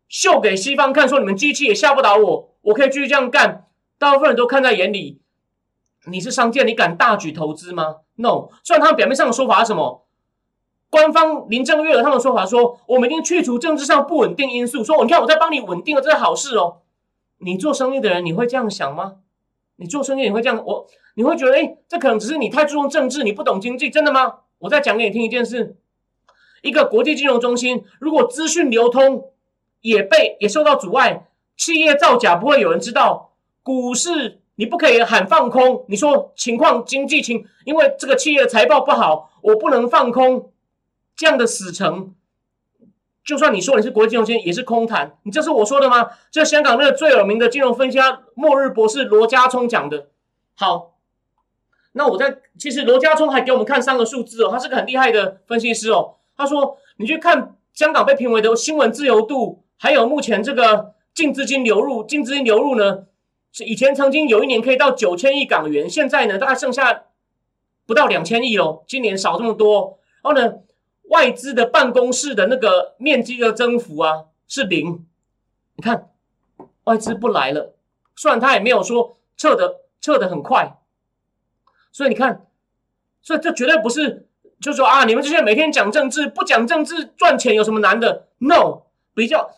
[0.07, 3.65] 秀给西方看，说你们机器也吓不倒我，我可以继续这样干。
[3.97, 5.19] 大部分人都看在眼里，
[6.07, 8.47] 你是商界，你敢大举投资吗？No。
[8.63, 10.05] 虽然他们表面上的说法是什么，
[10.89, 16.77] 官方林郑月他们说法说，我们已经去除政治上不稳定因素，说你看我在帮你稳定了，这是好事哦。
[17.39, 19.17] 你做生意的人，你会这样想吗？
[19.79, 24.39] 你做生意你会这样，我你会觉得，哎，这可能只是你太注重政治，你不懂经济，真的吗？
[24.59, 25.77] 我再讲给你听一件事：
[26.61, 29.31] 一个国际金融中心，如果资讯流通
[29.81, 33.31] 也被也受到阻碍，企业造假不会有人知道，
[33.63, 40.51] 股市你不可以喊放空，你说情况经济情，因为这个企业财报不好，我不能放空，
[41.15, 42.13] 这样的死城。
[43.29, 45.15] 就算你说你是国际金融圈，也是空谈。
[45.21, 46.09] 你这是我说的吗？
[46.31, 50.07] 这香港那个最有名的金融分析家末日博士罗家聪讲的。
[50.55, 50.95] 好，
[51.91, 56.15] 那我在其实罗家聪还给我们看三个数字哦，他是个很厉害的分析师哦。
[56.35, 63.03] 他说，你去看香港被评为的新闻自由度，还有目前这个净资金流入，净资金流入呢，
[63.51, 67.03] 是以前曾经有一年可以到九千亿港元，现在呢大概剩下
[67.85, 69.99] 不到两千亿哦，今年少这么多。
[70.23, 70.55] 然后呢？
[71.09, 75.05] 外资的办公室的那个面积的增幅啊是零。
[75.75, 76.09] 你看，
[76.85, 77.75] 外资不来了，
[78.15, 80.79] 虽然他也没有说撤的撤的很快，
[81.91, 82.47] 所以你看，
[83.21, 84.27] 所以这绝对不是
[84.59, 88.83] 就说啊，你们这些每天讲政治不讲政治赚钱有什么难的？No，
[89.13, 89.51] 比较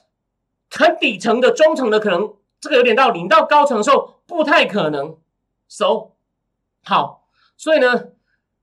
[0.70, 5.18] 很底层的中层的可能这个有点道理，你到高层的时候不太可能。
[5.68, 6.12] So
[6.84, 7.28] 好，
[7.58, 8.10] 所以呢，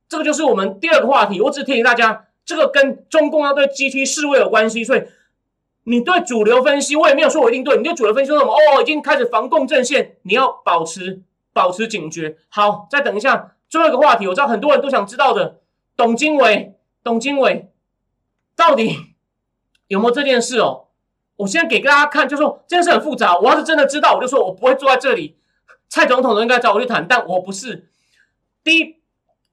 [0.08, 1.40] 这个就是我们第二个话题。
[1.40, 5.02] 我只提醒大家，这个跟中共要对 G T 示威有关系，所以。
[5.84, 7.74] 你对主流分析，我也没有说我一定对。
[7.78, 8.52] 你对主流分析说什么？
[8.52, 11.22] 哦，已经开始防共阵线，你要保持
[11.54, 12.36] 保持警觉。
[12.50, 15.60] 好，再等一下，最后一个话题，我知道很多人都想知道的，
[15.96, 17.70] 董经纬，董经纬
[18.54, 18.98] 到底
[19.86, 20.88] 有没有这件事哦？
[21.36, 23.38] 我先给大家看，就说这件事很复杂。
[23.38, 25.38] 我要是真的知道，我就说我不会坐在这里。
[25.88, 27.88] 蔡总统都应该找我去谈，但我不是。
[28.62, 28.96] 第一，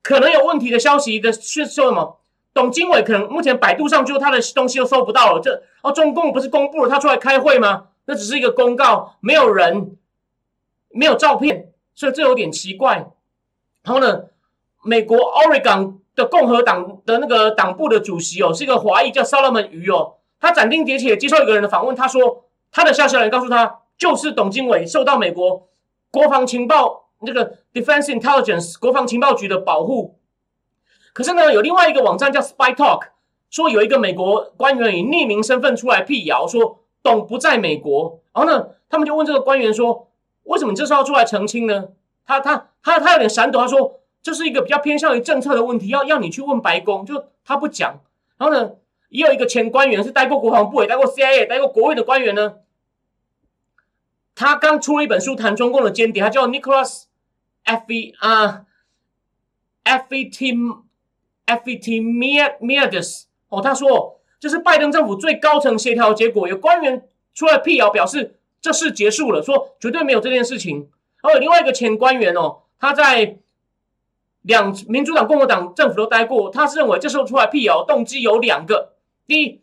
[0.03, 2.19] 可能有问题的消息的是说什么？
[2.55, 7.87] 董经纬可能目前百度上就他的东西都搜不到了，这哦中共不是公布了他出来开会吗？
[8.05, 9.97] 那只是一个公告，没有人，
[10.89, 13.11] 没有照片，所以这有点奇怪。
[13.83, 14.27] 然后呢，
[14.83, 25.67] 美国 Oregon 的共和党的那个党部的主席哦，是一个华裔叫 Solomon 鱼哦，他斩钉截铁接受一个人的访问，他说他的消息人告诉他，就是董经纬受到美国
[26.09, 30.17] 国防情报那个 Defense Intelligence 国防情报局的保护。
[31.15, 33.03] 可是呢，有另外一个网站叫 Spy Talk，
[33.49, 38.19] 说有一个美国官员以匿名身份出来辟谣，说董不在美国。
[38.33, 40.09] 然后呢，他们就问这个官员说
[40.43, 41.87] ：“为什么这时候要出来澄清呢？”
[42.27, 48.01] 他他他他有点闪躲，他说：“这是一个比较偏向于政策的问题，要要你去问白宫。”就他不讲。
[48.37, 48.71] 然后呢，
[49.07, 52.55] 也有一个前官员是待过国防部，也待过 CIA，待过国会的官员呢。
[54.35, 57.03] 他刚出了一本书谈中共的间谍，他叫 Nicholas
[57.63, 58.65] F E 啊
[59.83, 60.51] F E T。
[60.51, 60.84] F E T
[61.45, 70.89] M I A D E S 哦，他说这是拜登政府最高层协调结果，有官员出来辟谣，表示这事结束了，说绝对没有这件事情。
[71.21, 73.37] 然后有另外一个前官员哦，他在
[74.41, 78.93] 两民主党、共和党政府都待过，他是认为这时候出来辟谣动机有两个：
[79.25, 79.61] 第一，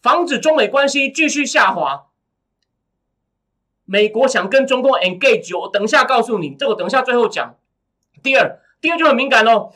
[0.00, 2.06] 防止中美关系继续下滑，
[3.84, 7.56] 美国想跟中共 engage，我等一下告诉你，这个等一下最后讲。
[8.22, 9.72] 第二，第二就很敏感哦。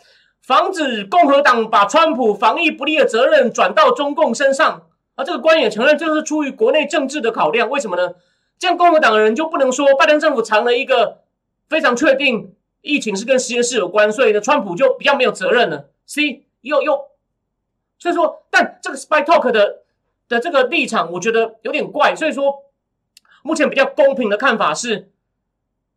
[0.46, 4.86] 防止共和党把川普防疫不利的责任转到中共身上，
[5.16, 7.68] 而这个官也承认这是出于国内政治的考量。
[7.68, 8.14] 为什么呢？
[8.56, 11.22] 这样共和党的人就不能说拜登政府藏了一个
[11.68, 15.88] 非常确定疫情是跟实验室有关，所以呢，川普就比较没有责任了。
[16.06, 17.06] C 又又，
[17.98, 19.78] 所以说，但这个 Spy Talk 的
[20.28, 22.14] 的这个立场，我觉得有点怪。
[22.14, 22.62] 所以说，
[23.42, 25.10] 目前比较公平的看法是，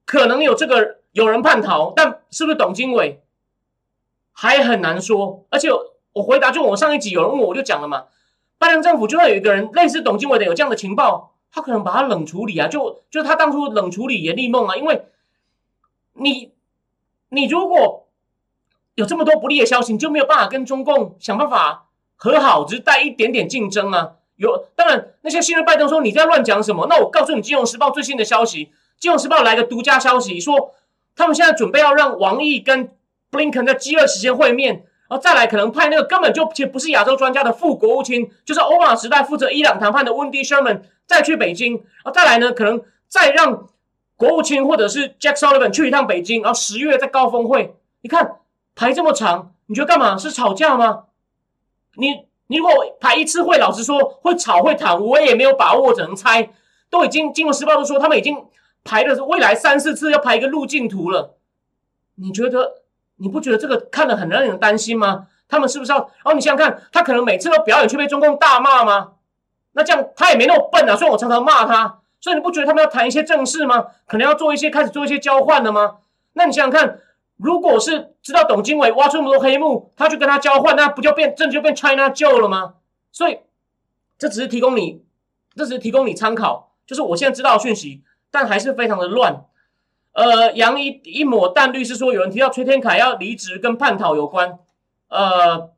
[0.08, 3.22] 可能有这个有人叛逃，但是不是董经纬？
[4.42, 5.68] 还很难说，而且
[6.14, 8.06] 我回答就我上一集有人问我，我就讲了嘛。
[8.58, 15.08] 拜登政府就算有一个人类似董经纬的有这样的情报，他可能把他冷处理啊，就就他当初冷处理严立梦啊，因为
[16.14, 16.54] 你
[17.28, 18.08] 你如果
[18.96, 24.14] 有这么多不利的消息，你就没有办法跟中共想办法和好，只是带一点点竞争啊。
[24.38, 28.68] 有当然那些信任拜登说你在乱讲什么，那我告诉你，《金融时报》最新的消息，
[29.00, 30.74] 《金融时报》来个独家消息，说
[31.14, 32.92] 他们现在准备要让王毅跟。
[33.30, 34.74] 布林肯在 G 二时间会面，
[35.08, 43.68] 然后再来可能派那个根本就且不是亚洲专家的副国务卿，就是奥巴马时代负责伊朗谈判的温迪· m a n 再去北京，然后再来呢，可能再让
[44.16, 48.38] 国务卿或者是 Jack Sullivan 去一趟北京，然后十月在高峰会，你看
[48.76, 50.18] 排这么长，你觉得干嘛？
[50.18, 51.06] 是吵架吗？
[51.96, 56.52] 你你如果排一次会，老实说会吵会谈，我也没有把握，只能猜。
[56.90, 58.36] 都已经《金融时报》都说他们已经
[58.84, 61.38] 排的是未来三四次要排一个路径图了，
[62.16, 62.82] 你觉得？
[63.20, 65.28] 你不觉得这个看得很让人担心吗？
[65.48, 65.98] 他们是不是要？
[65.98, 69.14] 然后你想想看，他可能每次都表演去被中共大骂吗？
[69.74, 70.96] 那这样他也没那么笨啊。
[70.96, 73.88] 虽然我常常骂他，所以你不觉得他们要谈一些正事吗？
[74.08, 75.98] 可能要做一些开始做一些交换了吗？
[76.34, 77.00] 那你想想看，
[77.38, 82.76] 如果是知道董经纬挖出那么多黑幕，他去跟他交换，那不就变这就变 China 旧了吗？
[83.12, 83.40] 所以
[84.18, 85.04] 这只是提供你，
[85.56, 89.46] 这只是提供你参考，就是我现在知道讯息，但还是非常的乱。
[90.20, 94.60] 呃，杨一一抹淡绿是说，有人提到崔天凯要离职，跟叛逃有关。
[95.08, 95.72] 呃，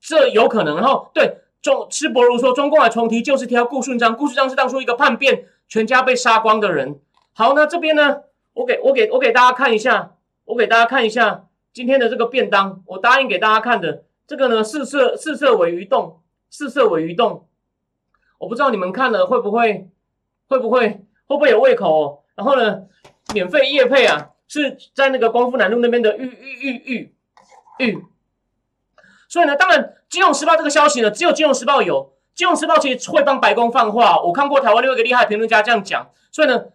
[0.00, 0.74] 这有可能。
[0.74, 6.98] 然后对中施伯如说，中共还重提就是提到顾顺章，顾顺章是当初一个叛变，全家被杀光的人。
[7.32, 8.22] 好，那这边呢，
[8.54, 10.16] 我给我给我给大家看一下，
[10.46, 16.20] 我给大家看一下今天的这个便当，我答应给大家看的这个呢，四色四色尾鱼冻，
[16.50, 17.46] 四色尾鱼冻，
[18.38, 19.88] 我不知道你们看了会不会
[20.48, 21.04] 会不会。
[21.26, 22.24] 会不会有胃口？
[22.34, 22.82] 然后呢，
[23.32, 27.14] 免费夜配啊，是在那个光复南路那边的玉玉玉玉
[27.78, 28.04] 玉。
[29.28, 34.20] 所以呢，当然《金融时报》这个消息呢，只有《金融时报》有，《金融时报》其实会帮白宫放话。
[34.22, 36.66] 我看过台湾另外一个厉害评论家这样讲，所以呢，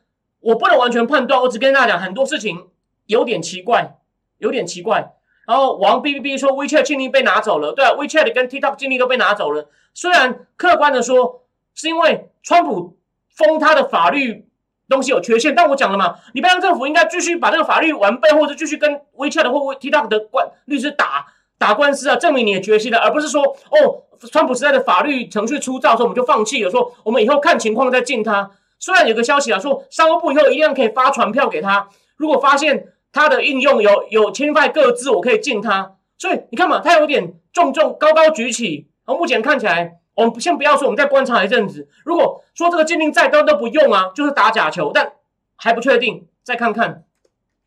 [0.42, 1.42] 我不能完全判断。
[1.42, 2.68] 我只跟大家讲，很多事情
[3.06, 3.98] 有点奇怪，
[4.38, 5.14] 有点奇怪。
[5.48, 9.68] 然后王 B B B 说 WeChat 禁令被拿走了，对啊，WeChat 跟 TikTok 禁令都被拿走了。
[9.96, 11.44] 虽然客观的说，
[11.74, 12.99] 是因为川普
[13.40, 14.46] 封他的法律。
[14.90, 21.28] 东西有缺陷，但我讲了嘛，你拜登政府应该继续把这个法律完备，或者继续跟 WeChat 或 TikTok 的官律师打
[21.60, 28.50] 打官司啊，证明你的决心的，而不是说哦，川普时代的法律程序粗糙，所以我们就放弃了，说我们以后看情况再禁他。
[28.80, 31.88] 虽然有个消息啊，说商务部以后一样可以发传票给他，
[32.18, 35.98] 如果发现他的应用有有侵犯各自，我可以禁他。
[36.18, 39.98] 所以你看嘛，他有点重重高高举起，而目前看起来。
[40.26, 41.88] 我们先不要说，我们再观察一阵子。
[42.04, 45.14] 如果说这个禁令再高都不用啊，就是打假球，但
[45.56, 47.04] 还不确定，再看看，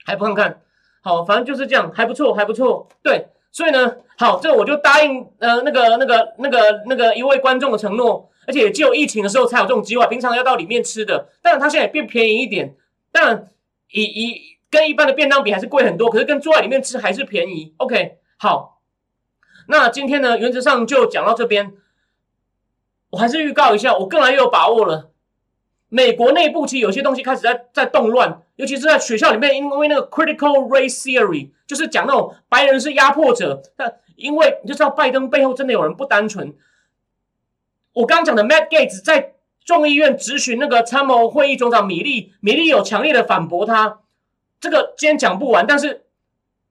[0.04, 0.60] 还不看看。
[1.00, 2.88] 好，反正就是这样，还不错，还不错。
[3.02, 11.28] 对，所以呢，好，这我就答应呃那个那个那个那个一位观众的承诺，而且只有疫情的时候才有这种机会，平常要到里面吃的。
[11.40, 12.76] 当然，它现在也变便宜一点，
[13.10, 13.48] 当然
[13.90, 17.74] 以以跟一般的便当比还是贵很多，可是跟坐在里面吃还是便宜。
[17.78, 18.80] OK，好，
[19.68, 21.72] 那今天呢，原则上就讲到这边。
[23.12, 25.10] 我还是预告一下，我更来越有把握了。
[25.90, 33.60] 美国内部其实有些东西开始在在动乱，尤其是在学校里面，因为那个 critical race theory 就是讲那种白人是压迫者。
[33.76, 36.54] 那因为你就知道拜登背后真的有人不单纯。
[37.92, 44.00] 我刚刚讲的 Matt Gates 在众议院质询那个参谋会议总长米利，米利有强烈的反驳他。
[44.58, 46.06] 这个今天讲不完，但是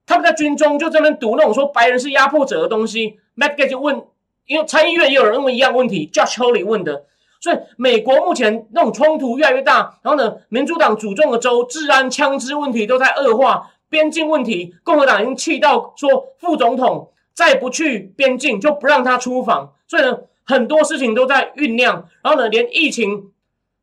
[0.07, 3.19] 他们在军中就这边读那种说白人是压迫者的东西。
[3.37, 4.03] Matt Gates 问。
[4.45, 7.05] 因为参议院也有人问一样问题，Judge Holly 问的，
[7.39, 9.99] 所以美国目前那种冲突越来越大。
[10.03, 19.73] 然后呢，民主党主政的州治安、枪支问题都在恶化，边境问题，共和党已经气到说副总统再不去边境就不让他出访。
[19.87, 22.09] 所以呢，很多事情都在酝酿。
[22.21, 23.31] 然后呢，连疫情，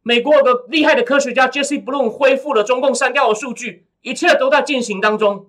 [0.03, 5.47] 美国有个厉害的科学家 Jesse Bloom 恢复了中共删掉的数据，一切都在进行当中。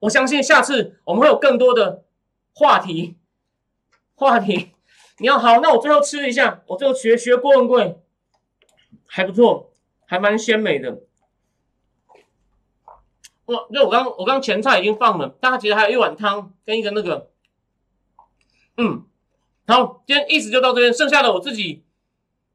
[0.00, 2.02] 我相信下次我们会有更多的
[2.54, 3.16] 话题。
[4.22, 4.72] 话题，
[5.18, 8.00] 你要好，那我最后吃一下，我最后学学郭文贵，
[9.06, 9.72] 还不错，
[10.06, 11.02] 还蛮鲜美的。
[13.46, 17.30] 哇，那我刚我刚前菜已经放了，但它其实还有一碗汤跟一个那个，
[18.76, 19.04] 嗯，
[19.66, 21.84] 好，今天意思就到这边，剩下的我自己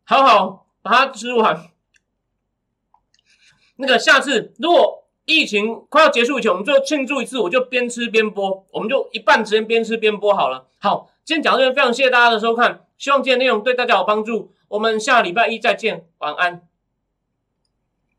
[0.03, 1.70] 好好把它吃完。
[3.76, 10.68] 那个下次如果疫情快要结束以前，我们就庆祝一次，我就边吃边播，我们就一半时间边吃边播好了。
[10.80, 11.11] 好。
[11.28, 14.53] 今天讲到这边，非常谢谢大家的收看，希望今天内容对大家有帮助。
[14.69, 16.61] 我们下礼拜一再见，晚安。